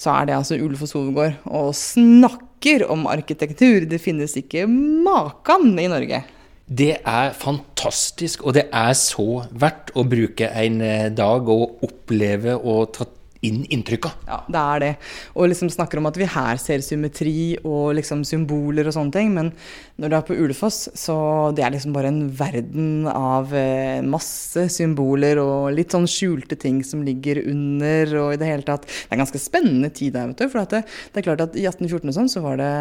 så 0.00 0.14
er 0.14 0.30
det 0.30 0.38
altså 0.38 0.56
Ulfoss 0.56 0.96
hovedgård. 0.96 1.36
Og 1.52 1.74
snakker 1.76 2.86
om 2.88 3.04
arkitektur! 3.12 3.84
Det 3.90 4.00
finnes 4.00 4.38
ikke 4.40 4.64
makan 4.70 5.74
i 5.76 5.90
Norge. 5.92 6.24
Det 6.64 6.94
er 7.04 7.34
fantastisk, 7.36 8.46
og 8.48 8.54
det 8.56 8.68
er 8.72 8.94
så 8.96 9.44
verdt 9.52 9.92
å 9.92 10.06
bruke 10.08 10.48
en 10.48 10.80
eh, 10.80 11.10
dag 11.12 11.50
og 11.52 11.84
oppleve 11.84 12.56
og 12.56 12.94
ta 12.96 13.06
inn 13.44 13.64
inntrykka. 13.68 14.10
Ja, 14.24 14.38
det 14.48 14.60
er 14.60 14.80
det. 14.80 14.90
Og 15.36 15.50
liksom 15.50 15.68
snakker 15.72 16.00
om 16.00 16.08
at 16.08 16.16
vi 16.16 16.28
her 16.32 16.60
ser 16.60 16.80
symmetri 16.84 17.58
og 17.60 17.92
liksom 17.98 18.24
symboler 18.24 18.88
og 18.88 18.96
sånne 18.96 19.12
ting. 19.12 19.34
Men 19.36 19.52
når 20.00 20.10
du 20.10 20.14
er 20.16 20.24
på 20.26 20.34
Ulefoss, 20.34 20.78
så 20.98 21.16
det 21.54 21.62
er 21.62 21.70
liksom 21.70 21.92
bare 21.94 22.10
en 22.10 22.24
verden 22.34 23.06
av 23.06 23.52
eh, 23.54 24.02
masse 24.02 24.64
symboler 24.74 25.38
og 25.38 25.68
litt 25.76 25.94
sånn 25.94 26.08
skjulte 26.10 26.58
ting 26.58 26.80
som 26.86 27.04
ligger 27.06 27.38
under 27.46 28.16
og 28.24 28.32
i 28.34 28.40
det 28.40 28.48
hele 28.48 28.66
tatt. 28.66 28.88
Det 28.88 29.14
er 29.14 29.22
ganske 29.22 29.38
spennende 29.38 29.92
tid 29.94 30.16
der, 30.16 30.32
vet 30.32 30.42
du. 30.42 30.50
For 30.50 30.66
det, 30.66 30.82
det, 31.14 31.22
er 31.22 31.28
klart 31.28 31.46
at 31.46 31.54
i 31.54 31.66
1814 31.70 32.10
og 32.10 32.18
sånn 32.18 32.32
så 32.32 32.42
var 32.42 32.58
det, 32.58 32.72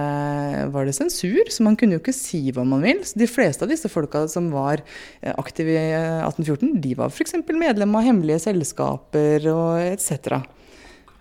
var 0.73 0.89
det, 0.89 0.97
sensur, 0.97 1.53
så 1.53 1.69
man 1.69 1.77
kunne 1.77 1.99
jo 1.99 2.01
ikke 2.01 2.17
si 2.17 2.47
hva 2.49 2.65
man 2.65 2.81
vil. 2.85 3.05
Så 3.05 3.21
de 3.21 3.29
fleste 3.29 3.67
av 3.67 3.73
disse 3.73 3.93
folka 3.93 4.25
som 4.31 4.49
var 4.55 4.81
eh, 4.81 5.33
aktive 5.37 5.77
i 5.77 5.87
1814, 5.93 6.79
de 6.81 6.97
var 6.97 7.13
f.eks. 7.13 7.37
medlem 7.53 7.93
av 7.93 8.09
hemmelige 8.09 8.41
selskaper 8.49 9.51
og 9.53 9.83
etc. 9.85 10.41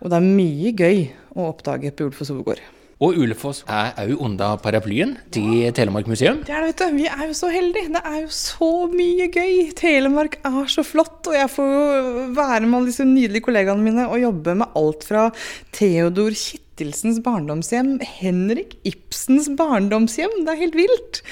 Og 0.01 0.09
det 0.09 0.17
er 0.17 0.31
mye 0.41 0.73
gøy 0.73 1.11
å 1.37 1.53
oppdage 1.53 1.93
på 1.93 2.09
Ulefoss 2.09 2.33
hovedgård. 2.33 2.81
Og 3.03 3.17
Ulefoss 3.19 3.65
er 3.67 3.97
òg 3.99 4.21
under 4.23 4.59
paraplyen 4.63 5.17
til 5.35 5.73
Telemark 5.75 6.07
museum. 6.07 6.43
Det 6.47 6.55
er 6.55 6.63
det, 6.63 6.69
vet 6.71 6.83
du. 6.83 6.99
Vi 7.01 7.07
er 7.11 7.25
jo 7.27 7.35
så 7.35 7.49
heldige. 7.51 7.91
Det 7.97 8.03
er 8.07 8.19
jo 8.21 8.29
så 8.37 8.69
mye 8.93 9.27
gøy. 9.35 9.55
Telemark 9.79 10.37
er 10.47 10.69
så 10.71 10.85
flott. 10.87 11.19
Og 11.27 11.35
jeg 11.35 11.51
får 11.51 11.73
jo 11.73 12.27
være 12.37 12.69
med 12.69 12.77
alle 12.79 12.93
disse 12.93 13.07
nydelige 13.09 13.43
kollegaene 13.49 13.83
mine 13.83 14.07
og 14.07 14.23
jobbe 14.23 14.55
med 14.61 14.79
alt 14.79 15.07
fra 15.09 15.25
Theodor 15.75 16.37
Kittelsens 16.39 17.19
barndomshjem, 17.25 17.97
Henrik 18.21 18.77
Ibsens 18.87 19.51
barndomshjem. 19.59 20.39
Det 20.47 20.55
er 20.55 20.63
helt 20.63 20.79
vilt. 20.79 21.23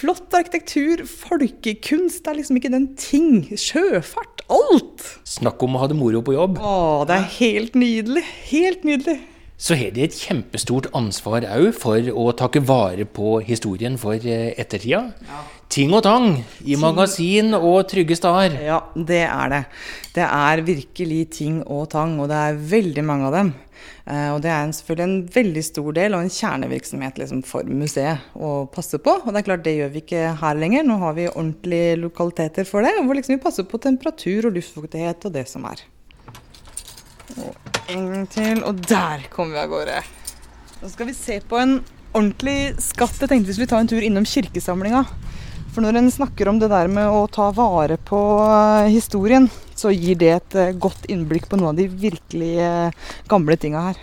Flott 0.00 0.32
arkitektur, 0.32 1.04
folkekunst. 1.04 2.22
Det 2.24 2.32
er 2.32 2.38
liksom 2.38 2.56
ikke 2.62 2.72
den 2.72 2.94
ting. 2.96 3.42
Sjøfart. 3.60 4.40
Alt. 4.50 5.04
Snakk 5.28 5.60
om 5.62 5.76
å 5.76 5.84
ha 5.84 5.90
det 5.92 6.00
moro 6.00 6.24
på 6.24 6.32
jobb. 6.32 6.56
Å, 6.64 7.04
det 7.06 7.20
er 7.20 7.28
helt 7.36 7.76
nydelig. 7.76 8.24
Helt 8.48 8.88
nydelig. 8.88 9.18
Så 9.60 9.76
har 9.76 9.92
de 9.92 10.06
et 10.06 10.14
kjempestort 10.16 10.88
ansvar 10.96 11.44
òg 11.52 11.74
for 11.76 12.06
å 12.16 12.30
takke 12.32 12.62
vare 12.64 13.04
på 13.04 13.38
historien 13.44 13.98
for 14.00 14.16
eh, 14.16 14.54
ettertida. 14.56 15.02
Ja. 15.28 15.40
Ting 15.70 15.92
og 15.94 16.00
tang 16.02 16.32
i 16.64 16.78
magasin 16.80 17.52
og 17.54 17.84
trygge 17.90 18.16
steder. 18.18 18.56
Ja, 18.64 18.78
det 18.96 19.20
er 19.28 19.52
det. 19.52 19.60
Det 20.16 20.24
er 20.24 20.62
virkelig 20.66 21.20
ting 21.36 21.60
og 21.62 21.90
tang, 21.92 22.16
og 22.18 22.30
det 22.32 22.38
er 22.40 22.62
veldig 22.72 23.04
mange 23.06 23.28
av 23.28 23.36
dem. 23.36 23.52
Uh, 24.08 24.32
og 24.34 24.40
det 24.42 24.50
er 24.50 24.72
selvfølgelig 24.74 25.06
en 25.06 25.28
veldig 25.36 25.62
stor 25.64 25.94
del 25.96 26.16
og 26.16 26.24
en 26.24 26.32
kjernevirksomhet 26.34 27.20
liksom, 27.20 27.44
for 27.46 27.68
museet 27.68 28.32
å 28.34 28.64
passe 28.72 28.98
på. 28.98 29.14
Og 29.22 29.30
det 29.30 29.42
er 29.42 29.48
klart 29.52 29.66
det 29.68 29.76
gjør 29.76 29.92
vi 29.94 30.02
ikke 30.02 30.24
her 30.40 30.58
lenger. 30.58 30.88
Nå 30.88 30.98
har 31.04 31.14
vi 31.20 31.28
ordentlige 31.30 32.00
lokaliteter 32.00 32.66
for 32.68 32.86
det, 32.86 32.96
hvor 32.98 33.20
liksom 33.20 33.36
vi 33.36 33.44
passer 33.44 33.68
på 33.68 33.78
temperatur 33.84 34.50
og 34.50 34.56
luftfuktighet 34.56 35.28
og 35.28 35.36
det 35.36 35.46
som 35.52 35.68
er. 35.70 35.84
Og 37.38 37.69
en 37.94 38.10
gang 38.12 38.26
til, 38.30 38.62
og 38.66 38.82
der 38.86 39.26
kommer 39.32 39.56
vi 39.56 39.62
av 39.62 39.72
gårde. 39.72 40.02
Nå 40.80 40.90
skal 40.92 41.10
vi 41.10 41.16
se 41.16 41.40
på 41.44 41.58
en 41.60 41.80
ordentlig 42.12 42.74
skatt. 42.82 43.18
Jeg 43.20 43.30
tenkte 43.30 43.50
vi 43.50 43.56
skulle 43.58 43.70
ta 43.70 43.80
en 43.82 43.90
tur 43.90 44.04
innom 44.04 44.26
kirkesamlinga. 44.28 45.04
For 45.70 45.84
når 45.84 46.00
en 46.00 46.10
snakker 46.10 46.48
om 46.50 46.58
det 46.58 46.70
der 46.72 46.90
med 46.90 47.06
å 47.06 47.26
ta 47.30 47.50
vare 47.54 47.94
på 48.02 48.18
eh, 48.42 48.90
historien, 48.90 49.46
så 49.78 49.92
gir 49.94 50.18
det 50.18 50.30
et 50.34 50.56
eh, 50.58 50.72
godt 50.74 51.06
innblikk 51.12 51.46
på 51.50 51.60
noen 51.60 51.70
av 51.70 51.78
de 51.78 51.86
virkelig 51.86 52.56
eh, 52.64 53.12
gamle 53.30 53.54
tinga 53.60 53.84
her. 53.90 54.00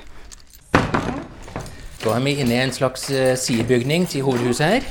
Da 2.04 2.13
er 2.13 2.23
vi 2.23 2.38
inne 2.39 2.56
i 2.56 2.62
en 2.63 2.71
slags 2.71 3.10
sidebygning 3.41 4.06
til 4.08 4.23
hovedhuset 4.23 4.78
her. 4.78 4.88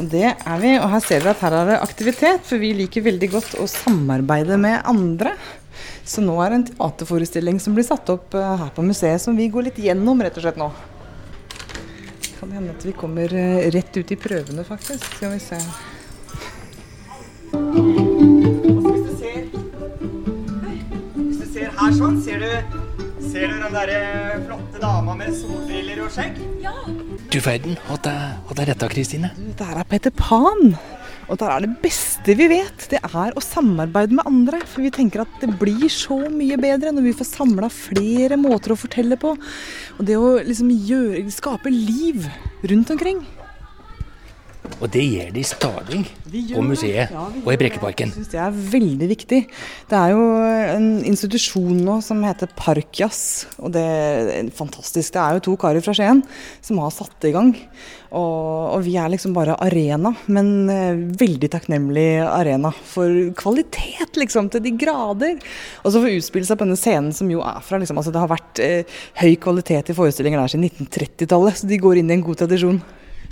Og 0.00 0.08
det 0.10 0.30
er 0.32 0.62
vi. 0.62 0.72
Og 0.78 0.88
her 0.94 1.02
ser 1.04 1.20
dere 1.20 1.34
at 1.34 1.42
her 1.44 1.58
er 1.58 1.68
det 1.74 1.82
aktivitet, 1.84 2.46
for 2.46 2.62
vi 2.62 2.72
liker 2.78 3.04
veldig 3.04 3.28
godt 3.34 3.58
å 3.60 3.68
samarbeide 3.68 4.56
med 4.62 4.80
andre. 4.88 5.34
Så 6.04 6.24
nå 6.24 6.36
er 6.44 6.52
det 6.52 6.58
en 6.60 6.66
teaterforestilling 6.70 7.60
som 7.62 7.76
blir 7.76 7.86
satt 7.86 8.10
opp 8.12 8.34
her 8.36 8.70
på 8.74 8.84
museet, 8.84 9.22
som 9.22 9.36
vi 9.36 9.48
går 9.52 9.70
litt 9.70 9.80
gjennom 9.80 10.22
rett 10.22 10.36
og 10.38 10.46
slett 10.46 10.60
nå. 10.60 10.70
Kan 12.38 12.52
hende 12.52 12.74
at 12.74 12.84
vi 12.84 12.92
kommer 12.92 13.28
rett 13.72 13.96
ut 13.96 14.12
i 14.12 14.18
prøvene, 14.20 14.64
faktisk. 14.68 15.04
Skal 15.16 15.32
vi 15.32 15.40
se. 15.42 15.60
Hvis 17.54 19.04
du 19.04 19.12
ser 19.20 19.44
Hvis 21.14 21.38
du 21.38 21.46
ser 21.54 21.70
her 21.78 21.94
sånn, 21.96 22.18
ser 22.26 22.44
du, 22.44 22.50
ser 23.30 23.48
du 23.48 23.56
den 23.62 23.78
der 23.78 23.94
flotte 24.44 24.82
dama 24.82 25.16
med 25.18 25.32
solbriller 25.38 26.04
og 26.04 26.12
skjegg? 26.12 26.36
Ja. 26.64 26.74
Du 27.32 27.40
verden. 27.42 27.78
Hva 27.88 28.60
er 28.60 28.74
dette, 28.74 28.90
Kristine? 28.92 29.32
Dette 29.38 29.66
er 29.72 29.86
Peter 29.90 30.12
Pan. 30.14 30.76
Og 31.28 31.38
det 31.40 31.48
er 31.48 31.64
det 31.64 31.76
beste 31.82 32.36
vi 32.36 32.48
vet. 32.52 32.86
Det 32.90 33.00
er 33.00 33.36
å 33.36 33.42
samarbeide 33.44 34.16
med 34.18 34.28
andre. 34.28 34.60
For 34.68 34.84
vi 34.84 34.92
tenker 34.94 35.24
at 35.24 35.38
det 35.42 35.52
blir 35.60 35.86
så 35.92 36.18
mye 36.32 36.58
bedre 36.60 36.92
når 36.94 37.08
vi 37.08 37.14
får 37.16 37.30
samla 37.30 37.70
flere 37.72 38.38
måter 38.40 38.74
å 38.74 38.80
fortelle 38.80 39.18
på. 39.20 39.34
Og 39.98 40.04
det 40.08 40.18
å 40.20 40.36
liksom 40.42 40.72
gjøre, 40.88 41.24
skape 41.34 41.72
liv 41.72 42.28
rundt 42.68 42.92
omkring. 42.94 43.24
Og 44.82 44.90
det 44.92 45.04
gjør 45.06 45.32
de 45.34 45.44
stadig 45.46 46.00
på 46.50 46.62
museet 46.64 47.12
ja, 47.12 47.24
og 47.44 47.50
i 47.52 47.58
Brekkeparken. 47.60 48.10
Jeg 48.10 48.24
syns 48.24 48.32
det 48.32 48.40
er 48.42 48.60
veldig 48.74 49.08
viktig. 49.10 49.40
Det 49.90 49.98
er 49.98 50.14
jo 50.14 50.22
en 50.74 50.88
institusjon 51.06 51.82
nå 51.86 51.98
som 52.04 52.22
heter 52.26 52.50
Parkjazz. 52.58 53.46
Og 53.62 53.74
det 53.74 53.84
er 53.84 54.50
fantastisk. 54.54 55.14
Det 55.14 55.22
er 55.22 55.38
jo 55.38 55.44
to 55.48 55.58
karer 55.60 55.84
fra 55.84 55.94
Skien 55.96 56.24
som 56.64 56.80
har 56.82 56.94
satt 56.94 57.28
i 57.28 57.34
gang. 57.34 57.54
Og, 58.14 58.74
og, 58.76 58.80
vi 58.86 58.94
er 59.00 59.10
liksom 59.10 59.32
bare 59.34 59.56
arena, 59.64 60.12
men 60.30 60.50
eh, 60.70 61.00
veldig 61.18 61.48
takknemlig 61.50 62.06
arena 62.22 62.70
for 62.70 63.10
kvalitet, 63.38 64.14
liksom, 64.20 64.52
til 64.54 64.62
de 64.62 64.74
grader. 64.78 65.40
Og 65.82 65.90
så 65.90 66.02
få 66.02 66.12
utspille 66.14 66.46
seg 66.46 66.60
på 66.60 66.66
denne 66.66 66.78
scenen 66.78 67.10
som 67.16 67.30
jo 67.32 67.42
er 67.42 67.58
fra 67.66 67.80
liksom, 67.82 67.98
altså 67.98 68.14
Det 68.14 68.22
har 68.22 68.30
vært 68.30 68.62
eh, 68.62 69.00
høy 69.18 69.34
kvalitet 69.42 69.90
i 69.90 69.98
forestillinger 69.98 70.44
der 70.44 70.54
siden 70.54 70.68
1930-tallet, 70.70 71.58
så 71.58 71.70
de 71.70 71.80
går 71.82 72.02
inn 72.02 72.12
i 72.12 72.18
en 72.20 72.26
god 72.28 72.44
tradisjon. 72.44 72.78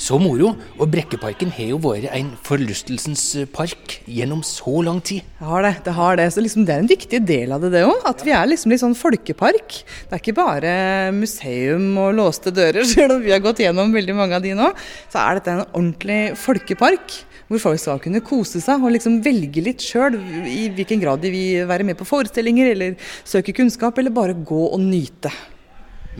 Så 0.03 0.17
moro. 0.19 0.49
Og 0.83 0.89
Brekkeparken 0.91 1.53
har 1.55 1.69
jo 1.71 1.79
vært 1.85 2.09
en 2.11 2.33
forlystelsens 2.43 3.23
park 3.55 4.01
gjennom 4.11 4.41
så 4.43 4.81
lang 4.83 4.99
tid. 5.05 5.23
Det 5.39 5.47
har 5.47 5.63
det. 5.63 5.73
det 5.87 5.95
har 5.95 6.19
det. 6.19 6.27
Så 6.35 6.43
liksom 6.43 6.65
det 6.67 6.75
er 6.75 6.83
en 6.83 6.91
viktig 6.91 7.21
del 7.29 7.55
av 7.55 7.63
det, 7.63 7.71
det 7.77 7.85
òg. 7.87 8.01
At 8.11 8.25
vi 8.27 8.35
er 8.35 8.49
liksom 8.51 8.75
litt 8.75 8.83
sånn 8.83 8.99
folkepark. 8.99 9.77
Det 10.09 10.17
er 10.17 10.23
ikke 10.25 10.35
bare 10.41 10.73
museum 11.15 11.87
og 12.03 12.17
låste 12.19 12.51
dører, 12.55 12.83
selv 12.95 13.19
om 13.19 13.23
vi 13.23 13.31
har 13.35 13.45
gått 13.45 13.63
gjennom 13.63 13.95
veldig 13.95 14.19
mange 14.19 14.41
av 14.41 14.43
de 14.43 14.57
nå. 14.59 14.73
Så 15.13 15.23
er 15.23 15.39
dette 15.39 15.55
en 15.55 15.65
ordentlig 15.69 16.21
folkepark. 16.41 17.21
Hvor 17.53 17.63
folk 17.69 17.83
skal 17.83 18.03
kunne 18.03 18.25
kose 18.25 18.63
seg 18.65 18.83
og 18.83 18.95
liksom 18.95 19.21
velge 19.23 19.63
litt 19.63 19.83
sjøl 19.85 20.17
i 20.49 20.71
hvilken 20.73 21.03
grad 21.03 21.23
de 21.23 21.31
vil 21.31 21.67
være 21.69 21.87
med 21.87 21.99
på 22.01 22.09
forestillinger 22.09 22.73
eller 22.73 22.95
søke 23.29 23.55
kunnskap, 23.55 23.99
eller 24.01 24.15
bare 24.15 24.35
gå 24.35 24.63
og 24.73 24.81
nyte. 24.83 25.31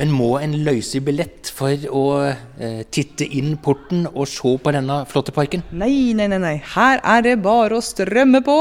Men 0.01 0.13
må 0.15 0.31
en 0.41 0.55
løse 0.65 1.03
billett 1.05 1.51
for 1.53 1.77
å 1.93 2.05
eh, 2.25 2.81
titte 2.95 3.27
inn 3.29 3.59
porten 3.61 4.07
og 4.09 4.25
se 4.31 4.55
på 4.65 4.73
denne 4.73 5.03
flotte 5.11 5.35
parken? 5.37 5.65
Nei, 5.69 6.15
nei, 6.17 6.31
nei, 6.33 6.41
nei. 6.41 6.55
Her 6.73 7.03
er 7.05 7.27
det 7.27 7.35
bare 7.45 7.77
å 7.77 7.85
strømme 7.85 8.41
på. 8.47 8.57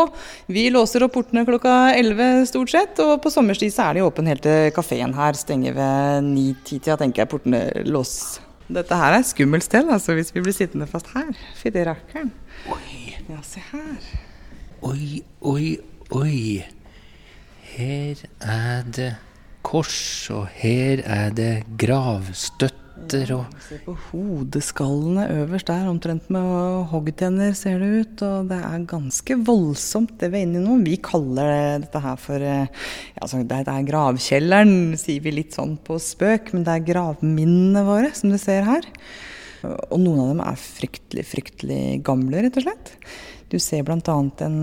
Vi 0.51 0.65
låser 0.73 1.05
opp 1.07 1.15
portene 1.15 1.45
klokka 1.47 1.93
11 1.95 2.43
stort 2.51 2.73
sett, 2.73 2.99
og 3.03 3.21
på 3.23 3.31
sommerstid 3.31 3.71
så 3.71 3.87
er 3.87 3.97
det 3.99 4.05
åpen 4.09 4.27
helt 4.27 4.43
til 4.43 4.73
kafeen 4.75 5.15
her 5.15 5.39
stenger 5.39 5.77
ved 5.79 6.27
9-10-tida, 6.27 6.99
tenker 6.99 7.23
jeg 7.23 7.31
portene 7.31 7.63
låses. 7.87 8.41
Dette 8.71 8.95
her 8.95 9.15
er 9.15 9.19
et 9.23 9.27
skummelt 9.27 9.65
sted, 9.65 9.87
altså, 9.91 10.15
hvis 10.15 10.31
vi 10.35 10.43
blir 10.43 10.55
sittende 10.55 10.87
fast 10.87 11.09
her. 11.15 11.31
Fytti 11.59 11.87
rakkeren. 11.87 12.31
Oi. 12.71 13.15
Ja, 13.31 13.39
se 13.47 13.63
her. 13.71 14.13
Oi, 14.87 15.23
oi, 15.47 15.77
oi. 16.11 16.63
Her 17.71 18.23
er 18.43 18.87
det 18.91 19.11
kors, 19.65 20.29
og 20.33 20.47
her 20.61 21.03
er 21.05 21.33
det 21.35 21.53
gravstøtter 21.81 22.79
og 23.01 23.47
Se 23.65 23.77
på 23.81 23.93
hodeskallene 24.11 25.25
øverst 25.41 25.67
der, 25.67 25.87
omtrent 25.89 26.27
med 26.31 26.85
hoggtenner 26.91 27.55
ser 27.57 27.81
det 27.81 27.89
ut. 27.89 28.21
Og 28.23 28.51
det 28.51 28.59
er 28.61 28.85
ganske 28.87 29.37
voldsomt 29.47 30.13
det 30.21 30.29
vi 30.31 30.41
er 30.41 30.45
inne 30.45 30.61
i 30.61 30.63
nå. 30.63 30.77
Vi 30.85 30.99
kaller 31.03 31.49
det, 31.49 31.87
dette 31.87 32.03
her 32.03 32.21
for 32.21 32.45
ja, 32.45 32.67
altså, 33.17 33.41
det 33.47 33.59
er 33.63 33.89
gravkjelleren, 33.89 34.93
sier 35.01 35.25
vi 35.25 35.33
litt 35.33 35.57
sånn 35.57 35.75
på 35.81 35.97
spøk. 36.01 36.53
Men 36.55 36.67
det 36.67 36.77
er 36.77 36.87
gravminnene 36.91 37.83
våre, 37.89 38.13
som 38.17 38.31
du 38.31 38.39
ser 38.41 38.69
her. 38.69 38.87
Og 39.65 39.99
noen 40.01 40.23
av 40.23 40.31
dem 40.31 40.45
er 40.45 40.61
fryktelig, 40.61 41.27
fryktelig 41.33 41.83
gamle, 42.05 42.45
rett 42.45 42.61
og 42.61 42.69
slett. 42.69 42.95
Du 43.51 43.57
ser 43.59 43.83
bl.a. 43.83 43.99
en 44.45 44.59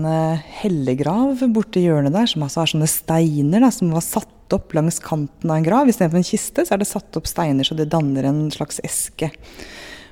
hellegrav 0.63 1.43
borti 1.53 1.85
hjørnet 1.85 2.15
der, 2.15 2.27
som 2.31 2.47
altså 2.47 2.63
har 2.63 2.71
sånne 2.71 2.89
steiner 2.89 3.67
da, 3.67 3.69
som 3.73 3.93
var 3.93 4.05
satt 4.05 4.38
opp 4.55 4.73
langs 4.77 4.99
kanten 5.03 5.51
av 5.51 5.59
en 5.59 5.65
grav. 5.65 5.89
Istedenfor 5.89 6.21
en 6.21 6.27
kiste, 6.27 6.65
så 6.65 6.75
er 6.75 6.81
det 6.81 6.89
satt 6.89 7.19
opp 7.19 7.29
steiner 7.29 7.67
så 7.67 7.77
det 7.77 7.89
danner 7.93 8.29
en 8.29 8.47
slags 8.53 8.81
eske. 8.85 9.31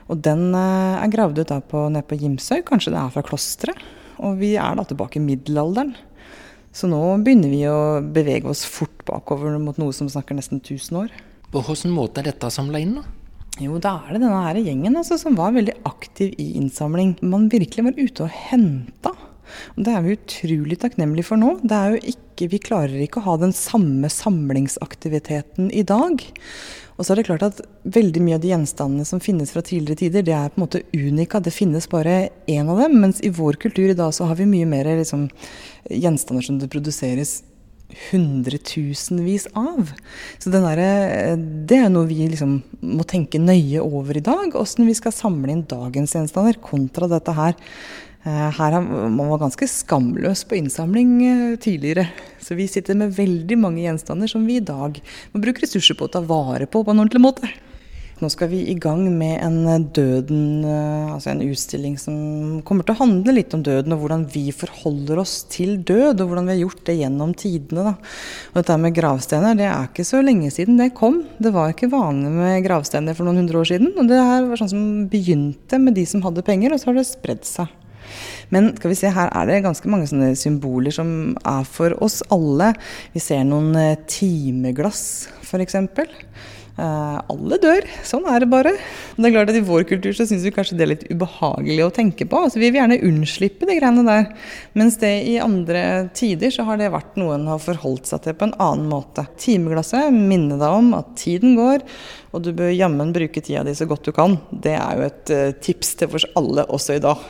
Og 0.08 0.22
den 0.24 0.50
er 0.56 1.12
gravd 1.12 1.42
ut 1.42 1.50
da 1.52 1.60
på, 1.60 1.88
nede 1.92 2.08
på 2.08 2.20
Gimsøy, 2.20 2.62
kanskje 2.68 2.94
det 2.94 3.02
er 3.02 3.16
fra 3.16 3.26
klosteret. 3.28 3.82
Og 4.24 4.40
vi 4.40 4.56
er 4.58 4.78
da 4.78 4.86
tilbake 4.88 5.20
i 5.20 5.26
middelalderen. 5.26 5.94
Så 6.74 6.90
nå 6.90 7.00
begynner 7.26 7.52
vi 7.52 7.64
å 7.70 8.00
bevege 8.02 8.50
oss 8.52 8.64
fort 8.70 9.06
bakover 9.08 9.56
mot 9.62 9.78
noe 9.82 9.94
som 9.96 10.10
snakker 10.12 10.38
nesten 10.38 10.62
1000 10.62 11.00
år. 11.02 11.14
På 11.52 11.64
hvilken 11.64 11.94
måte 11.96 12.22
er 12.22 12.32
dette 12.32 12.52
samla 12.54 12.82
inn, 12.84 12.98
da? 13.00 13.06
Jo, 13.58 13.80
da 13.82 13.96
er 14.06 14.14
det 14.14 14.22
denne 14.22 14.44
her 14.44 14.60
gjengen 14.62 15.00
altså, 15.00 15.18
som 15.18 15.38
var 15.38 15.56
veldig 15.56 15.80
aktiv 15.90 16.36
i 16.38 16.52
innsamling. 16.60 17.16
Man 17.26 17.48
virkelig 17.50 17.88
var 17.88 17.98
ute 17.98 18.28
og 18.28 18.36
henta. 18.52 19.14
Og 19.76 19.86
det 19.88 19.94
er 19.94 20.06
vi 20.06 20.16
utrolig 20.18 20.80
takknemlige 20.82 21.30
for 21.30 21.42
nå. 21.42 21.58
Det 21.64 21.78
er 21.78 21.96
jo 21.96 22.14
ikke, 22.14 22.50
vi 22.54 22.62
klarer 22.64 23.04
ikke 23.04 23.22
å 23.22 23.28
ha 23.32 23.38
den 23.42 23.56
samme 23.56 24.10
samlingsaktiviteten 24.14 25.72
i 25.74 25.86
dag. 25.88 26.24
Og 26.98 27.06
så 27.06 27.14
er 27.14 27.20
det 27.20 27.28
klart 27.28 27.46
at 27.46 27.60
veldig 27.94 28.24
mye 28.26 28.38
av 28.40 28.42
de 28.42 28.50
gjenstandene 28.50 29.06
som 29.06 29.22
finnes 29.22 29.52
fra 29.54 29.62
tidligere 29.66 30.02
tider, 30.02 30.26
det 30.26 30.34
er 30.34 30.50
på 30.50 30.58
en 30.58 30.66
måte 30.66 30.82
unika. 30.98 31.42
Det 31.44 31.54
finnes 31.54 31.86
bare 31.92 32.32
én 32.50 32.72
av 32.74 32.82
dem. 32.82 32.98
Mens 33.04 33.22
i 33.22 33.30
vår 33.34 33.60
kultur 33.62 33.92
i 33.92 33.98
dag 33.98 34.16
så 34.18 34.30
har 34.30 34.40
vi 34.40 34.50
mye 34.50 34.70
mer 34.70 34.90
liksom, 34.98 35.28
gjenstander 35.94 36.48
som 36.48 36.58
det 36.62 36.72
produseres 36.74 37.42
hundretusenvis 38.10 39.48
av. 39.56 39.94
Så 40.42 40.52
der, 40.52 40.82
det 41.70 41.78
er 41.80 41.94
noe 41.94 42.10
vi 42.10 42.26
liksom 42.28 42.60
må 42.82 43.06
tenke 43.08 43.40
nøye 43.42 43.84
over 43.84 44.18
i 44.18 44.26
dag. 44.26 44.58
Åssen 44.58 44.90
vi 44.90 44.98
skal 44.98 45.16
samle 45.16 45.54
inn 45.54 45.68
dagens 45.70 46.18
gjenstander 46.18 46.60
kontra 46.64 47.10
dette 47.12 47.38
her. 47.38 47.56
Her 48.28 48.74
har 48.76 48.82
man 48.84 49.30
var 49.30 49.40
ganske 49.46 49.70
skamløs 49.72 50.42
på 50.50 50.58
innsamling 50.58 51.14
tidligere. 51.64 52.10
Så 52.44 52.58
vi 52.60 52.68
sitter 52.68 52.98
med 53.00 53.16
veldig 53.16 53.56
mange 53.60 53.86
gjenstander 53.86 54.28
som 54.28 54.44
vi 54.48 54.58
i 54.60 54.66
dag 54.66 55.00
må 55.32 55.44
bruke 55.44 55.64
ressurser 55.64 55.96
på 55.96 56.10
å 56.10 56.12
ta 56.12 56.20
vare 56.26 56.68
på 56.68 56.84
på 56.84 56.92
en 56.92 57.06
ordentlig 57.06 57.24
måte. 57.24 57.52
Nå 58.18 58.32
skal 58.34 58.50
vi 58.50 58.64
i 58.72 58.74
gang 58.82 59.04
med 59.14 59.38
en 59.46 59.84
døden, 59.94 60.66
altså 60.66 61.30
en 61.36 61.44
utstilling 61.46 62.00
som 62.02 62.16
kommer 62.66 62.82
til 62.88 62.96
å 62.96 63.02
handle 63.04 63.36
litt 63.36 63.54
om 63.54 63.62
døden, 63.62 63.94
og 63.94 64.02
hvordan 64.02 64.24
vi 64.34 64.48
forholder 64.50 65.22
oss 65.22 65.44
til 65.54 65.76
død, 65.86 66.24
og 66.24 66.32
hvordan 66.32 66.50
vi 66.50 66.56
har 66.56 66.64
gjort 66.64 66.82
det 66.90 66.98
gjennom 66.98 67.36
tidene. 67.38 67.92
Da. 67.92 67.94
Og 68.50 68.58
dette 68.58 68.80
med 68.82 68.98
gravstener, 68.98 69.60
det 69.60 69.70
er 69.70 69.86
ikke 69.86 70.08
så 70.10 70.24
lenge 70.26 70.50
siden 70.56 70.82
det 70.82 70.96
kom. 70.98 71.22
Det 71.38 71.54
var 71.54 71.76
ikke 71.76 71.92
vanlig 71.94 72.34
med 72.34 72.66
gravstener 72.66 73.14
for 73.14 73.30
noen 73.30 73.44
hundre 73.44 73.62
år 73.62 73.70
siden. 73.70 73.94
Og 73.94 74.10
det 74.10 74.18
her 74.18 74.50
var 74.50 74.64
sånn 74.64 74.74
som 74.74 74.88
begynte 75.14 75.78
med 75.84 76.00
de 76.00 76.08
som 76.10 76.26
hadde 76.26 76.46
penger, 76.48 76.74
og 76.74 76.82
så 76.82 76.90
har 76.90 76.98
det 76.98 77.06
spredd 77.12 77.46
seg. 77.46 77.70
Men 78.54 78.74
skal 78.78 78.94
vi 78.94 79.00
se, 79.00 79.14
her 79.14 79.32
er 79.32 79.50
det 79.50 79.64
ganske 79.66 79.92
mange 79.92 80.10
sånne 80.10 80.34
symboler 80.40 80.96
som 80.96 81.10
er 81.48 81.66
for 81.68 81.96
oss 82.04 82.22
alle. 82.34 82.74
Vi 83.16 83.24
ser 83.24 83.48
noen 83.48 83.74
timeglass, 84.10 85.04
f.eks. 85.44 85.78
Uh, 86.78 87.18
alle 87.34 87.58
dør. 87.58 87.86
Sånn 88.06 88.28
er 88.30 88.44
det 88.44 88.52
bare. 88.52 88.76
Men 89.16 89.26
det 89.26 89.30
er 89.32 89.34
klart 89.34 89.50
at 89.50 89.58
I 89.58 89.66
vår 89.66 89.88
kultur 89.90 90.14
så 90.14 90.28
syns 90.30 90.44
vi 90.46 90.52
kanskje 90.54 90.76
det 90.78 90.86
er 90.86 90.92
litt 90.92 91.06
ubehagelig 91.10 91.88
å 91.88 91.94
tenke 91.94 92.28
på. 92.30 92.38
Altså, 92.46 92.62
vi 92.62 92.70
vil 92.70 92.78
gjerne 92.78 93.00
unnslippe 93.08 93.66
de 93.66 93.80
greiene 93.80 94.04
der. 94.06 94.28
Mens 94.78 95.00
det 95.02 95.10
i 95.26 95.40
andre 95.42 95.82
tider 96.18 96.54
så 96.54 96.68
har 96.68 96.78
det 96.78 96.92
vært 96.94 97.18
noe 97.18 97.34
en 97.34 97.50
har 97.50 97.64
forholdt 97.64 98.12
seg 98.12 98.22
til 98.28 98.38
på 98.38 98.46
en 98.46 98.54
annen 98.62 98.86
måte. 98.94 99.26
Timeglasset 99.42 100.14
minner 100.14 100.62
deg 100.62 100.78
om 100.84 100.94
at 101.00 101.16
tiden 101.18 101.58
går, 101.58 101.82
og 102.38 102.46
du 102.46 102.54
bør 102.54 102.70
jammen 102.70 103.16
bruke 103.16 103.42
tida 103.42 103.66
di 103.66 103.74
så 103.78 103.90
godt 103.90 104.06
du 104.06 104.14
kan. 104.14 104.38
Det 104.54 104.78
er 104.78 105.02
jo 105.02 105.10
et 105.10 105.34
uh, 105.34 105.50
tips 105.58 105.96
til 105.98 106.14
oss 106.14 106.30
alle 106.38 106.70
også 106.78 107.00
i 107.00 107.06
dag. 107.10 107.26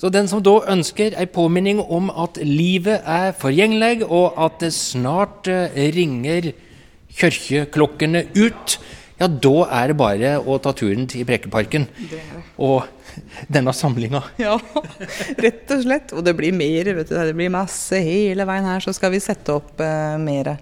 Så 0.00 0.08
den 0.08 0.30
som 0.30 0.40
da 0.40 0.54
ønsker 0.72 1.12
ei 1.20 1.26
påminning 1.28 1.82
om 1.82 2.08
at 2.08 2.38
livet 2.40 3.04
er 3.04 3.34
forgjengelig, 3.36 4.06
og 4.08 4.38
at 4.40 4.62
det 4.62 4.72
snart 4.72 5.50
uh, 5.52 5.66
ringer 5.76 6.54
kirkeklokkene 7.20 8.24
ut, 8.38 8.78
ja, 9.20 9.26
da 9.28 9.56
er 9.76 9.90
det 9.90 9.98
bare 10.00 10.30
å 10.40 10.56
ta 10.64 10.72
turen 10.72 11.04
til 11.10 11.26
Prekeparken 11.28 11.84
Og 12.64 12.86
denne 13.52 13.74
samlinga. 13.76 14.22
Ja, 14.40 14.54
rett 15.36 15.74
og 15.74 15.82
slett. 15.84 16.14
Og 16.16 16.24
det 16.24 16.32
blir 16.38 16.56
mer. 16.56 16.88
vet 16.96 17.10
du. 17.10 17.18
Det 17.18 17.36
blir 17.36 17.52
masse 17.52 18.00
hele 18.00 18.46
veien 18.48 18.64
her. 18.64 18.80
Så 18.80 18.94
skal 18.96 19.12
vi 19.12 19.20
sette 19.20 19.58
opp 19.58 19.82
eh, 19.84 20.16
mer 20.22 20.54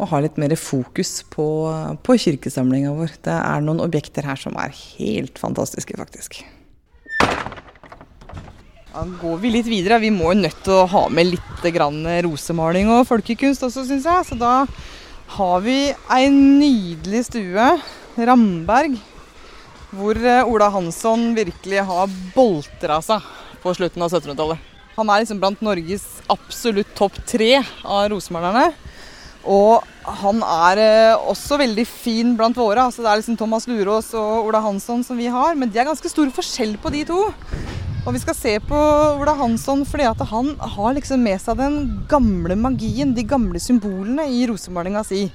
og 0.00 0.08
ha 0.10 0.22
litt 0.24 0.40
mer 0.40 0.56
fokus 0.58 1.20
på, 1.30 1.46
på 2.02 2.18
kirkesamlinga 2.24 2.96
vår. 2.96 3.14
Det 3.22 3.36
er 3.36 3.62
noen 3.62 3.84
objekter 3.84 4.26
her 4.26 4.40
som 4.40 4.58
er 4.58 4.74
helt 4.74 5.38
fantastiske, 5.38 5.94
faktisk. 6.00 6.40
Da 8.92 9.06
går 9.08 9.38
vi 9.40 9.50
litt 9.54 9.68
videre. 9.70 9.96
Vi 10.02 10.10
må 10.12 10.34
jo 10.34 10.42
nødt 10.42 10.58
til 10.66 10.74
å 10.76 10.88
ha 10.92 11.06
med 11.08 11.30
litt 11.30 11.62
rosemaling 12.26 12.90
og 12.92 13.06
folkekunst 13.08 13.64
også, 13.64 13.86
syns 13.88 14.04
jeg. 14.04 14.26
Så 14.28 14.36
da 14.36 14.66
har 15.38 15.62
vi 15.64 15.94
ei 16.12 16.26
nydelig 16.28 17.22
stue, 17.30 17.68
Ramberg, 18.20 18.98
hvor 19.96 20.18
Ola 20.44 20.68
Hansson 20.74 21.30
virkelig 21.32 21.86
har 21.88 22.12
boltra 22.34 23.00
seg 23.00 23.24
på 23.62 23.72
slutten 23.78 24.04
av 24.04 24.12
1700-tallet. 24.12 24.60
Han 24.98 25.08
er 25.08 25.22
liksom 25.22 25.40
blant 25.40 25.64
Norges 25.64 26.04
absolutt 26.28 26.92
topp 26.98 27.16
tre 27.24 27.62
av 27.62 28.10
rosemalerne. 28.12 28.74
Og 29.48 29.80
han 30.20 30.44
er 30.44 30.82
også 31.16 31.56
veldig 31.62 31.86
fin 31.88 32.36
blant 32.36 32.60
våre. 32.60 32.84
altså 32.84 33.00
Det 33.00 33.08
er 33.08 33.22
liksom 33.22 33.40
Thomas 33.40 33.64
Lurås 33.70 34.12
og 34.12 34.50
Ola 34.50 34.60
Hansson 34.60 35.00
som 35.06 35.16
vi 35.16 35.32
har. 35.32 35.56
Men 35.56 35.72
det 35.72 35.80
er 35.80 35.88
ganske 35.88 36.12
stor 36.12 36.28
forskjell 36.36 36.76
på 36.82 36.92
de 36.92 37.06
to. 37.08 37.22
Og 38.02 38.16
vi 38.16 38.18
skal 38.18 38.34
se 38.34 38.52
på 38.66 38.78
Ola 39.14 39.30
Hansson 39.38 39.84
fordi 39.86 40.08
han 40.26 40.48
har 40.58 40.94
liksom 40.96 41.20
med 41.22 41.38
seg 41.38 41.60
den 41.60 41.76
gamle 42.10 42.56
magien, 42.58 43.12
de 43.14 43.22
gamle 43.22 43.60
symbolene 43.62 44.24
i 44.26 44.40
rosemalinga 44.50 45.04
si. 45.06 45.28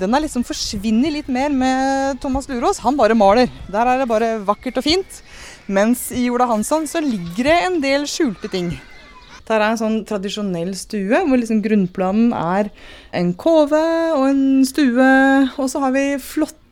Den 0.00 0.16
er 0.16 0.24
liksom 0.24 0.46
forsvinner 0.48 1.12
litt 1.12 1.28
mer 1.28 1.52
med 1.52 2.22
Thomas 2.24 2.48
Lurås. 2.48 2.80
Han 2.80 2.96
bare 2.96 3.18
maler. 3.18 3.52
Der 3.68 3.84
er 3.84 4.00
det 4.00 4.08
bare 4.08 4.38
vakkert 4.48 4.80
og 4.80 4.86
fint. 4.88 5.20
Mens 5.68 6.08
i 6.16 6.24
Ola 6.32 6.48
Hansson 6.48 6.88
så 6.88 7.04
ligger 7.04 7.50
det 7.50 7.60
en 7.66 7.78
del 7.84 8.08
skjulte 8.08 8.48
ting. 8.48 8.72
Der 9.44 9.60
er 9.60 9.74
en 9.74 9.82
sånn 9.84 10.00
tradisjonell 10.08 10.72
stue, 10.80 11.20
hvor 11.28 11.36
liksom 11.36 11.60
grunnplanen 11.60 12.32
er 12.32 12.72
en 13.12 13.34
kove 13.36 13.84
og 14.16 14.30
en 14.30 14.44
stue. 14.64 15.12
Og 15.60 15.68
så 15.68 15.84
har 15.84 15.92
vi 15.92 16.14
flotte 16.24 16.63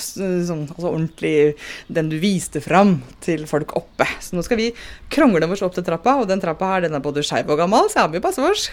sånn, 0.00 0.66
altså 0.68 0.90
ordentlig 0.90 1.34
den 1.88 2.10
du 2.10 2.18
viste 2.22 2.62
fram 2.64 2.98
til 3.24 3.46
folk 3.50 3.76
oppe. 3.78 4.08
Så 4.20 4.36
nå 4.36 4.44
skal 4.46 4.60
vi 4.60 4.70
krongle 5.12 5.48
oss 5.50 5.64
opp 5.66 5.76
til 5.76 5.86
trappa, 5.86 6.18
og 6.20 6.28
den 6.30 6.42
trappa 6.42 6.74
her 6.74 6.86
den 6.88 6.98
er 6.98 7.04
både 7.04 7.24
skeiv 7.26 7.50
og 7.50 7.60
gammel, 7.62 7.90
så 7.90 8.04
jeg 8.04 8.14
må 8.16 8.24
passe 8.24 8.44
oss. 8.44 8.70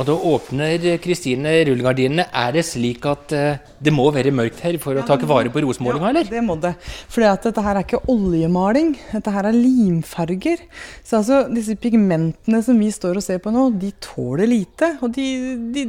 Og 0.00 0.06
da 0.08 0.14
åpner 0.16 0.84
Kristine 1.04 1.50
rullegardinene. 1.68 2.24
Er 2.32 2.54
det 2.54 2.62
slik 2.64 3.04
at 3.08 3.34
uh, 3.36 3.58
det 3.84 3.92
må 3.92 4.06
være 4.14 4.32
mørkt 4.32 4.62
her 4.64 4.78
for 4.80 4.96
å 4.96 5.04
ta 5.04 5.18
vare 5.28 5.52
på 5.52 5.60
rosemålinga, 5.60 6.06
ja, 6.06 6.12
eller? 6.14 6.30
Det 6.30 6.44
må 6.46 6.56
det. 6.62 6.72
For 7.12 7.20
dette 7.20 7.64
her 7.66 7.76
er 7.76 7.84
ikke 7.84 8.00
oljemaling, 8.08 8.94
dette 9.10 9.34
her 9.34 9.50
er 9.50 9.56
limfarger. 9.56 10.62
Så 11.04 11.20
altså, 11.20 11.42
disse 11.52 11.76
pigmentene 11.80 12.62
som 12.64 12.80
vi 12.80 12.88
står 12.94 13.20
og 13.20 13.26
ser 13.26 13.42
på 13.44 13.52
nå, 13.52 13.66
de 13.82 13.92
tåler 14.00 14.48
lite. 14.48 14.94
Og 15.04 15.12
de, 15.18 15.28
de 15.74 15.84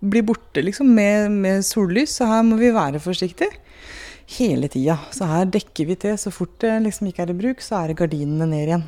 blir 0.00 0.26
borte 0.26 0.62
liksom 0.62 0.90
med, 0.94 1.32
med 1.32 1.64
sollys, 1.66 2.18
så 2.18 2.28
her 2.30 2.44
må 2.46 2.58
vi 2.60 2.70
være 2.74 3.02
forsiktige 3.02 3.50
hele 4.38 4.68
tida. 4.68 4.98
Så 5.14 5.28
her 5.28 5.48
dekker 5.48 5.88
vi 5.88 5.96
til. 6.00 6.18
Så 6.20 6.32
fort 6.34 6.58
det 6.62 6.74
liksom 6.84 7.08
ikke 7.10 7.24
er 7.24 7.32
i 7.32 7.38
bruk, 7.38 7.62
så 7.64 7.82
er 7.82 7.92
det 7.92 7.98
gardinene 8.00 8.48
ned 8.50 8.66
igjen. 8.66 8.86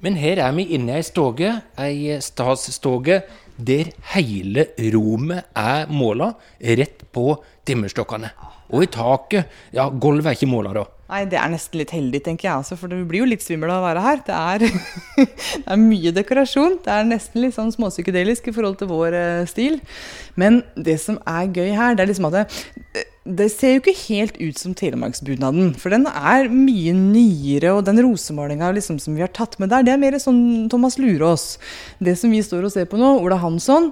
Men 0.00 0.16
her 0.16 0.40
er 0.40 0.54
vi 0.56 0.64
inne 0.76 0.94
i 0.94 1.00
ei 1.00 1.04
stoge, 1.04 1.52
ei 1.80 2.16
statsstoge, 2.24 3.20
der 3.60 3.90
hele 4.14 4.70
rommet 4.94 5.50
er 5.56 5.90
måla 5.92 6.30
rett 6.80 7.04
på 7.12 7.34
timmerstokkene. 7.68 8.30
Og 8.70 8.86
i 8.86 8.88
taket 8.92 9.74
Ja, 9.74 9.90
gulvet 9.90 10.30
er 10.30 10.38
ikke 10.38 10.48
måla, 10.48 10.72
da. 10.72 10.86
Nei, 11.10 11.24
det 11.26 11.40
er 11.40 11.50
nesten 11.50 11.80
litt 11.80 11.90
heldig, 11.90 12.20
tenker 12.22 12.46
jeg 12.46 12.62
også, 12.62 12.76
for 12.78 12.92
det 12.92 13.00
blir 13.10 13.24
jo 13.24 13.30
litt 13.32 13.42
svimmel 13.42 13.72
av 13.74 13.82
å 13.82 13.86
være 13.88 14.02
her. 14.04 14.20
Det 14.28 14.34
er, 14.36 14.62
det 15.18 15.64
er, 15.64 15.80
mye 15.82 16.12
dekorasjon. 16.14 16.76
Det 16.84 16.92
er 16.94 17.08
nesten 17.08 17.42
litt 17.42 17.56
sånn 17.56 17.72
småpsykedelisk 17.74 18.46
i 18.46 18.54
forhold 18.54 18.78
til 18.78 18.90
vår 18.92 19.16
uh, 19.16 19.48
stil. 19.50 19.80
Men 20.38 20.60
det 20.78 21.00
som 21.02 21.18
er 21.26 21.50
gøy 21.50 21.72
her, 21.74 21.96
det 21.98 22.04
er 22.04 22.12
liksom 22.12 22.28
at 22.30 22.36
det, 22.36 22.44
det 23.26 23.48
ser 23.50 23.74
jo 23.74 23.80
ikke 23.82 23.96
helt 24.04 24.38
ut 24.38 24.62
som 24.62 24.76
telemarksbunaden. 24.78 25.74
For 25.82 25.90
den 25.90 26.06
er 26.06 26.46
mye 26.52 26.94
nyere, 26.94 27.74
og 27.74 27.82
den 27.88 27.98
rosemalinga 28.06 28.70
liksom, 28.78 29.02
som 29.02 29.18
vi 29.18 29.26
har 29.26 29.34
tatt 29.34 29.58
med 29.58 29.74
der, 29.74 29.82
det 29.86 29.96
er 29.96 30.04
mer 30.04 30.20
sånn 30.22 30.70
Thomas 30.70 31.00
Lurås. 31.02 31.56
Det 31.98 32.14
som 32.22 32.30
vi 32.30 32.44
står 32.46 32.70
og 32.70 32.74
ser 32.76 32.86
på 32.86 33.00
nå, 33.00 33.16
Ola 33.18 33.40
Hansson, 33.42 33.90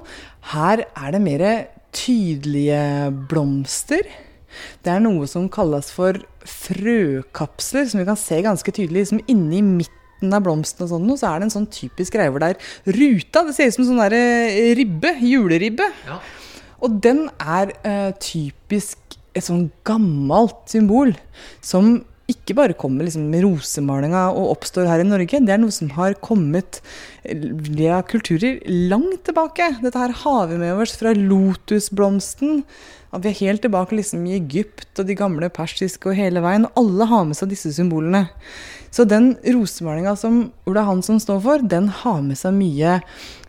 her 0.55 0.87
er 0.87 1.19
det 1.19 1.25
mer 1.27 1.49
tydelige 1.99 3.11
blomster. 3.27 4.07
Det 4.85 4.93
er 4.95 5.05
noe 5.05 5.29
som 5.31 5.49
kalles 5.53 5.91
for 5.95 6.19
frøkapsler, 6.49 7.89
som 7.91 8.03
vi 8.03 8.09
kan 8.09 8.19
se 8.21 8.41
ganske 8.45 8.75
tydelig. 8.75 9.09
Som 9.13 9.23
inni 9.31 9.63
midten 9.63 10.35
av 10.35 10.45
blomsten 10.47 10.87
og 10.87 10.93
sånn, 10.95 11.15
så 11.21 11.31
er 11.31 11.41
det 11.41 11.49
en 11.49 11.57
sånn 11.61 11.71
typisk 11.73 12.17
greie 12.17 12.33
hvor 12.33 12.43
det 12.45 12.55
er 12.55 12.99
ruta. 12.99 13.45
Det 13.47 13.57
ser 13.57 13.71
ut 13.71 13.79
som 13.79 13.89
sånn 13.91 14.03
der 14.03 14.19
eh, 14.19 14.75
ribbe. 14.79 15.15
Juleribbe. 15.25 15.89
Ja. 16.09 16.21
Og 16.85 17.01
den 17.03 17.27
er 17.43 17.73
uh, 17.83 18.13
typisk 18.23 19.19
et 19.37 19.47
sånn 19.47 19.69
gammelt 19.87 20.67
symbol 20.71 21.13
som 21.65 21.99
ikke 22.29 22.57
bare 22.59 22.77
kommer 22.77 23.07
liksom 23.07 23.31
med 23.33 23.41
rosemalinga 23.47 24.27
og 24.37 24.51
oppstår 24.53 24.89
her 24.91 25.01
i 25.01 25.07
Norge. 25.09 25.41
Det 25.41 25.55
er 25.55 25.61
noe 25.63 25.73
som 25.73 25.89
har 25.97 26.17
kommet 26.21 26.83
via 27.25 28.03
kulturer 28.05 28.61
langt 28.91 29.23
tilbake. 29.25 29.71
Dette 29.81 30.03
her 30.03 30.13
har 30.25 30.51
vi 30.51 30.59
med 30.61 30.77
oss 30.77 30.93
fra 31.01 31.15
lotusblomsten 31.17 32.63
at 33.09 33.25
vi 33.25 33.31
er 33.31 33.39
helt 33.41 33.63
tilbake 33.65 33.97
liksom 33.97 34.27
i 34.29 34.37
Egypt 34.37 35.01
og 35.01 35.09
de 35.09 35.17
gamle 35.17 35.49
persiske 35.53 36.11
og 36.11 36.19
hele 36.19 36.43
veien. 36.45 36.67
og 36.69 36.83
Alle 36.83 37.07
har 37.09 37.25
med 37.29 37.39
seg 37.39 37.53
disse 37.53 37.73
symbolene. 37.77 38.27
Så 38.93 39.05
den 39.09 39.31
rosemalinga 39.45 40.15
som 40.17 40.41
Ola 40.69 40.85
Hansson 40.87 41.21
står 41.21 41.41
for, 41.45 41.65
den 41.65 41.89
har 42.03 42.21
med 42.25 42.41
seg 42.41 42.57
mye, 42.57 42.99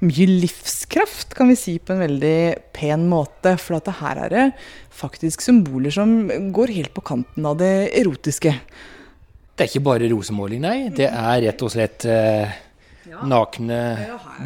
mye 0.04 0.28
livskraft, 0.30 1.36
kan 1.36 1.52
vi 1.52 1.58
si 1.60 1.78
på 1.80 1.96
en 1.96 2.04
veldig 2.04 2.40
pen 2.76 3.08
måte. 3.12 3.58
For 3.60 3.80
at 3.80 3.92
her 4.00 4.24
er 4.28 4.36
det 4.36 4.46
faktisk 4.96 5.44
symboler 5.44 5.96
som 5.96 6.32
går 6.56 6.76
helt 6.76 6.96
på 6.96 7.04
kanten 7.12 7.48
av 7.48 7.60
det 7.60 7.92
erotiske. 8.00 8.56
Det 9.56 9.66
er 9.66 9.72
ikke 9.72 9.88
bare 9.90 10.12
rosemåling, 10.12 10.64
nei. 10.64 10.78
Det 10.96 11.08
er 11.12 11.46
rett 11.50 11.68
og 11.68 11.76
slett 11.76 12.08
eh 12.08 12.66
nakne, 13.30 13.80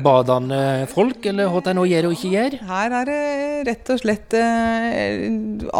badende 0.04 0.60
folk, 0.92 1.26
eller 1.30 1.50
hva 1.52 1.62
de 1.66 1.74
nå 1.78 1.86
gjør 1.90 2.08
og 2.10 2.16
ikke 2.16 2.32
gjør? 2.34 2.58
Her 2.70 2.96
er 3.00 3.10
det 3.10 3.20
rett 3.70 3.92
og 3.94 4.02
slett 4.02 4.36
eh, 4.38 5.26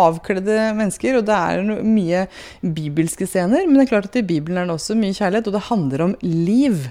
avkledde 0.04 0.58
mennesker, 0.78 1.20
og 1.20 1.28
det 1.28 1.38
er 1.38 1.84
mye 1.86 2.26
bibelske 2.62 3.28
scener. 3.30 3.66
Men 3.68 3.80
det 3.80 3.86
er 3.86 3.92
klart 3.94 4.10
at 4.12 4.20
i 4.20 4.26
Bibelen 4.26 4.62
er 4.62 4.70
det 4.70 4.78
også 4.78 4.98
mye 5.00 5.16
kjærlighet, 5.16 5.50
og 5.50 5.58
det 5.58 5.66
handler 5.70 6.06
om 6.08 6.16
liv. 6.24 6.88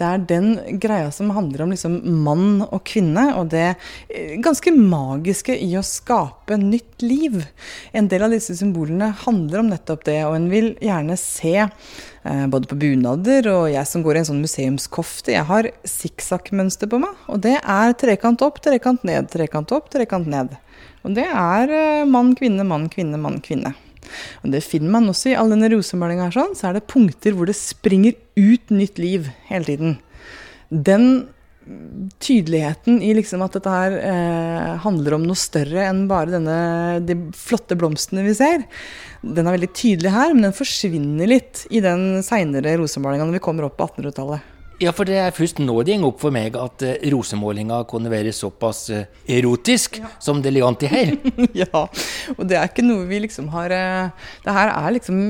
Det 0.00 0.08
er 0.08 0.26
den 0.32 0.52
greia 0.82 1.10
som 1.14 1.32
handler 1.36 1.66
om 1.66 1.74
liksom 1.74 1.98
mann 2.24 2.62
og 2.68 2.82
kvinne, 2.88 3.28
og 3.38 3.52
det 3.54 3.68
eh, 3.72 4.36
ganske 4.42 4.74
magiske 4.76 5.56
i 5.58 5.72
å 5.78 5.86
skape 5.86 6.41
nytt 6.60 7.04
liv. 7.04 7.40
En 7.92 8.08
del 8.12 8.26
av 8.26 8.34
disse 8.34 8.56
symbolene 8.58 9.12
handler 9.24 9.62
om 9.62 9.70
nettopp 9.72 10.04
det, 10.08 10.18
og 10.26 10.36
en 10.36 10.50
vil 10.52 10.72
gjerne 10.82 11.16
se 11.20 11.68
Eh, 12.22 12.46
både 12.46 12.68
på 12.70 12.76
bunader 12.78 13.48
og 13.50 13.64
jeg 13.72 13.82
som 13.90 14.02
går 14.04 14.14
i 14.14 14.20
en 14.20 14.28
sånn 14.28 14.42
museumskofte. 14.44 15.32
Jeg 15.34 15.46
har 15.48 15.68
sikksakk-mønster 15.90 16.90
på 16.90 17.00
meg, 17.02 17.16
og 17.26 17.40
det 17.42 17.56
er 17.58 17.96
trekant 17.98 18.44
opp, 18.46 18.60
trekant 18.62 19.02
ned, 19.06 19.26
trekant 19.32 19.74
opp, 19.74 19.88
trekant 19.90 20.30
ned. 20.30 20.54
Og 21.02 21.16
det 21.18 21.26
er 21.26 21.74
eh, 21.74 22.04
mann, 22.06 22.36
kvinne, 22.38 22.66
mann, 22.68 22.86
kvinne, 22.92 23.18
mann, 23.18 23.40
kvinne. 23.42 23.74
Og 24.44 24.54
det 24.54 24.62
finner 24.62 24.94
man 24.94 25.10
også 25.10 25.32
i 25.32 25.36
all 25.38 25.50
denne 25.50 25.70
rosemalinga 25.72 26.28
her, 26.28 26.36
sånn, 26.36 26.54
så 26.58 26.70
er 26.70 26.78
det 26.78 26.86
punkter 26.90 27.34
hvor 27.34 27.50
det 27.50 27.58
springer 27.58 28.14
ut 28.38 28.70
nytt 28.70 29.02
liv 29.02 29.26
hele 29.50 29.66
tiden. 29.66 29.98
Den 30.70 31.08
tydeligheten 32.22 33.00
i 33.02 33.12
liksom 33.14 33.42
at 33.44 33.56
dette 33.56 33.72
her 33.72 33.96
eh, 33.98 34.70
handler 34.82 35.16
om 35.16 35.26
noe 35.28 35.38
større 35.38 35.84
enn 35.86 36.04
bare 36.10 36.34
denne, 36.34 36.56
de 37.06 37.16
flotte 37.38 37.78
blomstene 37.78 38.24
vi 38.26 38.34
ser, 38.36 38.64
den 39.22 39.46
er 39.46 39.56
veldig 39.56 39.70
tydelig 39.76 40.14
her, 40.14 40.34
men 40.34 40.48
den 40.48 40.56
forsvinner 40.56 41.30
litt 41.30 41.66
i 41.70 41.82
den 41.84 42.24
seinere 42.26 42.74
rosemalinga 42.80 43.28
når 43.28 43.38
vi 43.38 43.44
kommer 43.46 43.68
opp 43.68 43.78
på 43.78 43.92
1800-tallet. 43.92 44.50
Ja, 44.82 44.90
for 44.94 45.06
det 45.06 45.18
er 45.20 45.34
først 45.34 45.60
nå 45.62 45.74
det 45.86 45.94
går 46.00 46.08
opp 46.08 46.22
for 46.22 46.34
meg 46.34 46.56
at 46.58 46.82
uh, 46.82 46.94
rosemålinga 47.12 47.82
kunne 47.90 48.10
være 48.10 48.32
såpass 48.34 48.80
uh, 48.90 49.04
erotisk 49.30 50.00
ja. 50.00 50.10
som 50.22 50.40
det 50.42 50.50
ligger 50.54 50.72
an 50.72 50.78
til 50.80 50.90
her. 50.90 51.12
ja, 51.62 51.84
og 52.34 52.42
det 52.50 52.58
er 52.58 52.70
ikke 52.70 52.84
noe 52.86 53.06
vi 53.06 53.20
liksom 53.22 53.50
har 53.52 53.70
uh, 53.70 54.30
Det 54.42 54.56
her 54.56 54.72
er 54.72 54.96
liksom 54.96 55.20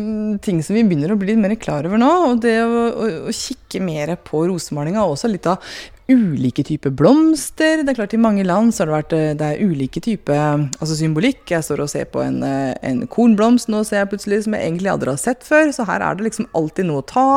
ting 0.44 0.62
som 0.64 0.78
vi 0.78 0.86
begynner 0.86 1.12
å 1.12 1.18
bli 1.20 1.36
mer 1.36 1.56
klar 1.60 1.88
over 1.88 2.00
nå. 2.00 2.12
Og 2.30 2.40
det 2.44 2.56
å, 2.64 2.86
å, 2.88 3.10
å 3.28 3.36
kikke 3.36 3.82
mer 3.84 4.14
på 4.24 4.46
rosemalinga, 4.48 5.04
også 5.04 5.28
litt 5.32 5.48
av 5.50 5.60
ulike 6.10 6.64
typer 6.66 6.90
blomster. 6.90 7.82
Det 7.82 7.92
er 7.92 7.96
klart 7.96 8.14
I 8.14 8.20
mange 8.20 8.44
land 8.46 8.74
så 8.74 8.82
har 8.82 8.90
det 8.90 8.96
vært 8.96 9.14
eh, 9.16 9.34
det 9.38 9.48
er 9.48 9.62
ulike 9.62 10.02
typer 10.02 10.66
altså 10.80 10.96
symbolikk. 10.98 11.44
Jeg 11.50 11.64
står 11.66 11.84
og 11.84 11.90
ser 11.92 12.08
på 12.10 12.22
en, 12.24 12.40
eh, 12.46 12.72
en, 12.86 13.04
kornblomst 13.12 13.70
nå 13.72 13.82
ser 13.86 14.02
jeg 14.02 14.10
plutselig 14.12 14.42
som 14.46 14.56
jeg 14.56 14.66
egentlig 14.66 14.90
aldri 14.92 15.12
har 15.12 15.20
sett 15.20 15.46
før. 15.46 15.70
Så 15.74 15.86
her 15.88 16.02
er 16.02 16.18
det 16.18 16.26
liksom 16.26 16.48
alltid 16.58 16.88
noe 16.88 17.02
å 17.02 17.06
ta. 17.06 17.28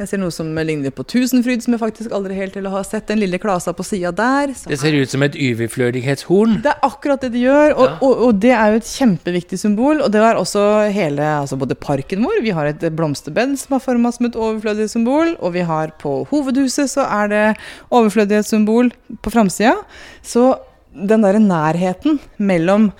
Jeg 0.00 0.10
ser 0.10 0.22
noe 0.22 0.34
som 0.34 0.50
ligner 0.58 0.94
på 0.94 1.06
tusenfryd, 1.06 1.62
som 1.64 1.76
jeg 1.76 1.82
faktisk 1.82 2.14
aldri 2.16 2.36
helt 2.38 2.56
til 2.58 2.66
å 2.66 2.74
ha 2.74 2.82
sett. 2.86 3.06
Den 3.10 3.22
lille 3.22 3.40
klasa 3.42 3.74
på 3.76 3.86
sida 3.86 4.12
der. 4.16 4.50
det 4.50 4.80
ser 4.80 4.96
ut 4.98 5.12
som 5.12 5.22
et 5.22 5.38
overflødighetshorn. 5.38 6.58
Det 6.64 6.72
er 6.72 6.86
akkurat 6.86 7.22
det 7.22 7.32
det 7.36 7.44
gjør. 7.44 7.76
Og, 7.76 7.86
ja. 7.86 7.96
og, 8.00 8.24
og, 8.26 8.40
det 8.42 8.54
er 8.56 8.72
jo 8.72 8.82
et 8.82 8.90
kjempeviktig 8.90 9.60
symbol. 9.60 10.02
Og 10.02 10.12
det 10.12 10.22
var 10.24 10.40
også 10.40 10.64
hele, 10.92 11.22
altså 11.42 11.58
både 11.60 11.78
parken 11.78 12.24
vår. 12.26 12.42
Vi 12.42 12.54
har 12.56 12.70
et 12.70 12.88
blomsterbed 12.96 13.54
som 13.60 13.76
er 13.78 13.84
forma 13.84 14.12
som 14.14 14.26
et 14.28 14.38
overflødig 14.38 14.88
symbol, 14.90 15.36
Og 15.38 15.54
vi 15.54 15.64
har 15.66 15.94
på 16.02 16.22
hovedhuset 16.30 16.90
så 16.90 17.06
er 17.06 17.30
det 17.30 17.44
overflødighetssymbol 17.92 18.92
på 19.22 19.32
framsida. 19.32 19.76
Så 20.24 20.54
den 20.92 21.24
derre 21.24 21.40
nærheten 21.40 22.18
mellom 22.36 22.90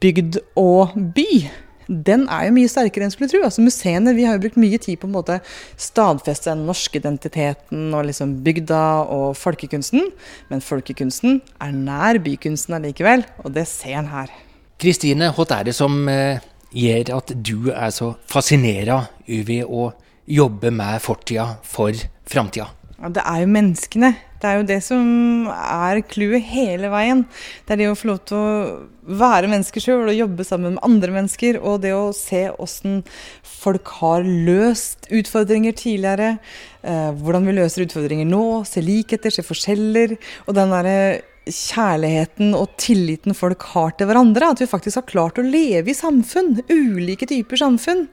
bygd 0.00 0.40
og 0.60 0.96
by, 1.16 1.46
den 1.88 2.24
er 2.32 2.46
jo 2.46 2.54
mye 2.56 2.70
sterkere 2.70 3.06
enn 3.06 3.12
skulle 3.12 3.28
tro. 3.32 3.42
Altså 3.44 3.64
Museene 3.64 4.14
vi 4.16 4.24
har 4.24 4.36
jo 4.36 4.44
brukt 4.44 4.60
mye 4.60 4.80
tid 4.80 5.00
på 5.00 5.08
å 5.08 5.38
stadfeste 5.80 6.52
den 6.52 6.64
norske 6.68 7.00
identiteten 7.00 7.92
og 7.96 8.06
liksom 8.08 8.38
bygda 8.44 8.82
og 9.12 9.34
folkekunsten. 9.40 10.08
Men 10.50 10.64
folkekunsten 10.64 11.40
er 11.60 11.76
nær 11.76 12.20
bykunsten 12.24 12.78
allikevel, 12.78 13.26
og 13.44 13.54
det 13.56 13.66
ser 13.70 14.00
en 14.00 14.12
her. 14.12 14.32
Kristine, 14.80 15.30
hva 15.32 15.46
er 15.58 15.68
det 15.68 15.76
som 15.76 16.08
eh, 16.10 16.42
gjør 16.74 17.14
at 17.18 17.34
du 17.36 17.70
er 17.72 17.92
så 17.94 18.14
fascinert 18.30 18.90
over 19.28 19.68
å 19.68 19.90
jobbe 20.24 20.72
med 20.74 21.04
fortida 21.04 21.54
for 21.68 21.94
framtida? 22.28 22.70
Ja, 23.04 23.10
det 23.12 23.22
er 23.28 23.42
jo 23.42 23.48
menneskene. 23.52 24.08
Det 24.40 24.48
er 24.48 24.54
jo 24.56 24.64
det 24.64 24.78
som 24.80 25.08
er 25.52 25.98
clouet 26.08 26.46
hele 26.48 26.88
veien. 26.88 27.26
Det 27.66 27.74
er 27.74 27.80
det 27.82 27.88
å 27.90 27.96
få 28.00 28.08
lov 28.08 28.22
til 28.30 28.38
å 28.38 29.18
være 29.20 29.50
mennesker 29.52 29.84
sjøl 29.84 30.08
og 30.08 30.16
jobbe 30.16 30.46
sammen 30.48 30.78
med 30.78 30.86
andre 30.88 31.12
mennesker. 31.18 31.58
Og 31.60 31.82
det 31.82 31.92
å 31.92 32.14
se 32.16 32.46
åssen 32.64 33.02
folk 33.44 33.92
har 33.98 34.24
løst 34.24 35.10
utfordringer 35.12 35.76
tidligere. 35.76 36.38
Eh, 36.80 37.12
hvordan 37.20 37.44
vi 37.44 37.58
løser 37.58 37.84
utfordringer 37.84 38.30
nå. 38.30 38.64
Se 38.68 38.80
likheter, 38.80 39.36
se 39.36 39.44
forskjeller. 39.44 40.16
Og 40.48 40.56
den 40.56 40.72
derre 40.72 40.98
kjærligheten 41.44 42.56
og 42.56 42.72
tilliten 42.80 43.36
folk 43.36 43.68
har 43.74 43.92
til 43.98 44.08
hverandre. 44.08 44.48
At 44.56 44.64
vi 44.64 44.72
faktisk 44.72 45.02
har 45.02 45.10
klart 45.12 45.36
å 45.36 45.44
leve 45.44 45.92
i 45.92 46.00
samfunn. 46.00 46.62
Ulike 46.72 47.28
typer 47.28 47.60
samfunn. 47.60 48.06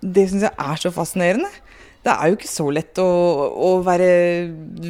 Det 0.00 0.30
syns 0.32 0.48
jeg 0.48 0.56
er 0.56 0.86
så 0.88 0.96
fascinerende 0.96 1.52
det 2.06 2.14
er 2.14 2.30
jo 2.30 2.36
ikke 2.38 2.50
så 2.50 2.66
lett 2.72 3.00
å, 3.02 3.08
å, 3.68 3.70
være 3.86 4.10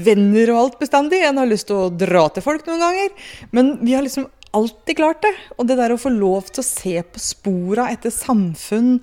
venner 0.06 0.52
og 0.52 0.60
alt 0.60 0.80
bestandig. 0.82 1.22
En 1.24 1.40
har 1.40 1.48
lyst 1.48 1.68
til 1.70 1.78
å 1.80 1.92
dra 1.92 2.26
til 2.32 2.44
folk 2.44 2.68
noen 2.68 2.84
ganger. 2.84 3.30
Men 3.56 3.72
vi 3.80 3.96
har 3.96 4.04
liksom 4.04 4.28
alltid 4.56 4.98
klart 5.00 5.24
det. 5.24 5.32
Og 5.56 5.68
det 5.70 5.78
der 5.80 5.94
å 5.94 6.00
få 6.00 6.12
lov 6.14 6.52
til 6.52 6.62
å 6.62 6.68
se 6.68 6.94
på 7.02 7.22
spora 7.22 7.88
etter 7.94 8.14
samfunn, 8.14 8.98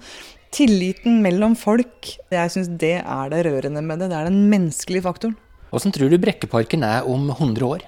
tilliten 0.56 1.20
mellom 1.24 1.58
folk, 1.60 2.14
jeg 2.32 2.54
syns 2.54 2.70
det 2.80 3.00
er 3.02 3.34
det 3.34 3.42
rørende 3.50 3.84
med 3.84 4.00
det. 4.00 4.12
Det 4.14 4.22
er 4.22 4.30
den 4.30 4.46
menneskelige 4.54 5.08
faktoren. 5.08 5.36
Åssen 5.76 5.92
tror 5.92 6.14
du 6.14 6.22
Brekkeparken 6.22 6.86
er 6.88 7.10
om 7.10 7.28
100 7.34 7.68
år? 7.68 7.84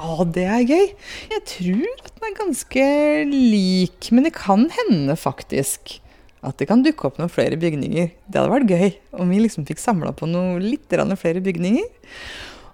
Ja, 0.00 0.24
det 0.24 0.44
er 0.48 0.62
gøy. 0.64 0.86
Jeg 1.30 1.42
tror 1.48 1.88
at 2.04 2.12
den 2.12 2.28
er 2.28 2.36
ganske 2.38 2.84
lik, 3.30 4.10
men 4.12 4.26
det 4.26 4.34
kan 4.36 4.66
hende 4.72 5.16
faktisk 5.16 5.98
at 6.46 6.56
det 6.60 6.68
kan 6.70 6.84
dukke 6.84 7.08
opp 7.08 7.18
noen 7.20 7.32
flere 7.32 7.58
bygninger. 7.60 8.12
Det 8.26 8.40
hadde 8.40 8.52
vært 8.52 8.70
gøy 8.72 9.18
om 9.20 9.32
vi 9.32 9.42
liksom 9.42 9.66
fikk 9.68 9.82
samla 9.82 10.14
på 10.16 10.28
noe 10.30 10.60
litt 10.62 10.88
flere 10.88 11.42
bygninger. 11.44 11.88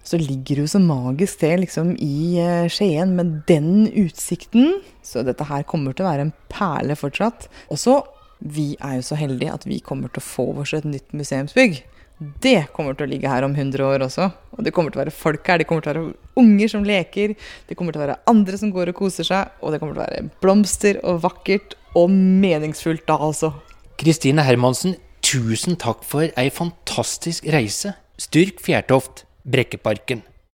Så 0.06 0.20
ligger 0.22 0.54
det 0.54 0.62
jo 0.62 0.70
så 0.70 0.78
magisk 0.78 1.40
til 1.40 1.64
liksom 1.64 1.96
i 1.98 2.38
eh, 2.38 2.68
Skien 2.70 3.16
med 3.18 3.40
den 3.48 3.88
utsikten. 3.90 4.78
Så 5.02 5.24
dette 5.26 5.48
her 5.48 5.66
kommer 5.66 5.96
til 5.96 6.06
å 6.06 6.12
være 6.12 6.28
en 6.28 6.36
perle 6.52 6.94
fortsatt. 6.94 7.48
Og 7.74 7.80
så, 7.82 7.98
vi 8.38 8.76
er 8.78 9.00
jo 9.00 9.06
så 9.08 9.18
heldige 9.18 9.56
at 9.56 9.66
vi 9.66 9.80
kommer 9.82 10.12
til 10.12 10.22
å 10.22 10.28
få 10.28 10.46
oss 10.62 10.76
et 10.78 10.86
nytt 10.86 11.10
museumsbygg. 11.10 11.80
Det 12.16 12.68
kommer 12.72 12.94
til 12.96 13.08
å 13.08 13.10
ligge 13.10 13.28
her 13.28 13.44
om 13.44 13.52
100 13.52 13.82
år 13.82 14.06
også. 14.06 14.30
Og 14.54 14.62
det 14.64 14.72
kommer 14.76 14.94
til 14.94 15.00
å 15.00 15.02
være 15.02 15.16
folk 15.16 15.50
her. 15.50 15.58
Det 15.58 15.66
kommer 15.68 15.84
til 15.84 15.90
å 15.90 15.96
være 15.96 16.44
unger 16.44 16.70
som 16.72 16.86
leker. 16.86 17.34
Det 17.66 17.76
kommer 17.76 17.92
til 17.92 18.00
å 18.00 18.06
være 18.06 18.20
andre 18.30 18.62
som 18.62 18.70
går 18.72 18.92
og 18.92 19.00
koser 19.02 19.26
seg. 19.26 19.58
Og 19.58 19.74
det 19.74 19.82
kommer 19.82 19.98
til 19.98 20.04
å 20.04 20.06
være 20.06 20.30
blomster 20.44 21.02
og 21.02 21.18
vakkert 21.26 21.74
og 21.96 22.12
meningsfullt 22.12 23.06
da, 23.08 23.16
altså. 23.16 23.54
Kristine 23.96 24.44
Hermansen, 24.44 24.98
tusen 25.24 25.78
takk 25.80 26.04
for 26.04 26.28
ei 26.36 26.50
fantastisk 26.52 27.48
reise. 27.52 27.94
Styrk 28.20 28.60
Fjærtoft, 28.64 29.24
Brekkeparken. 29.48 30.22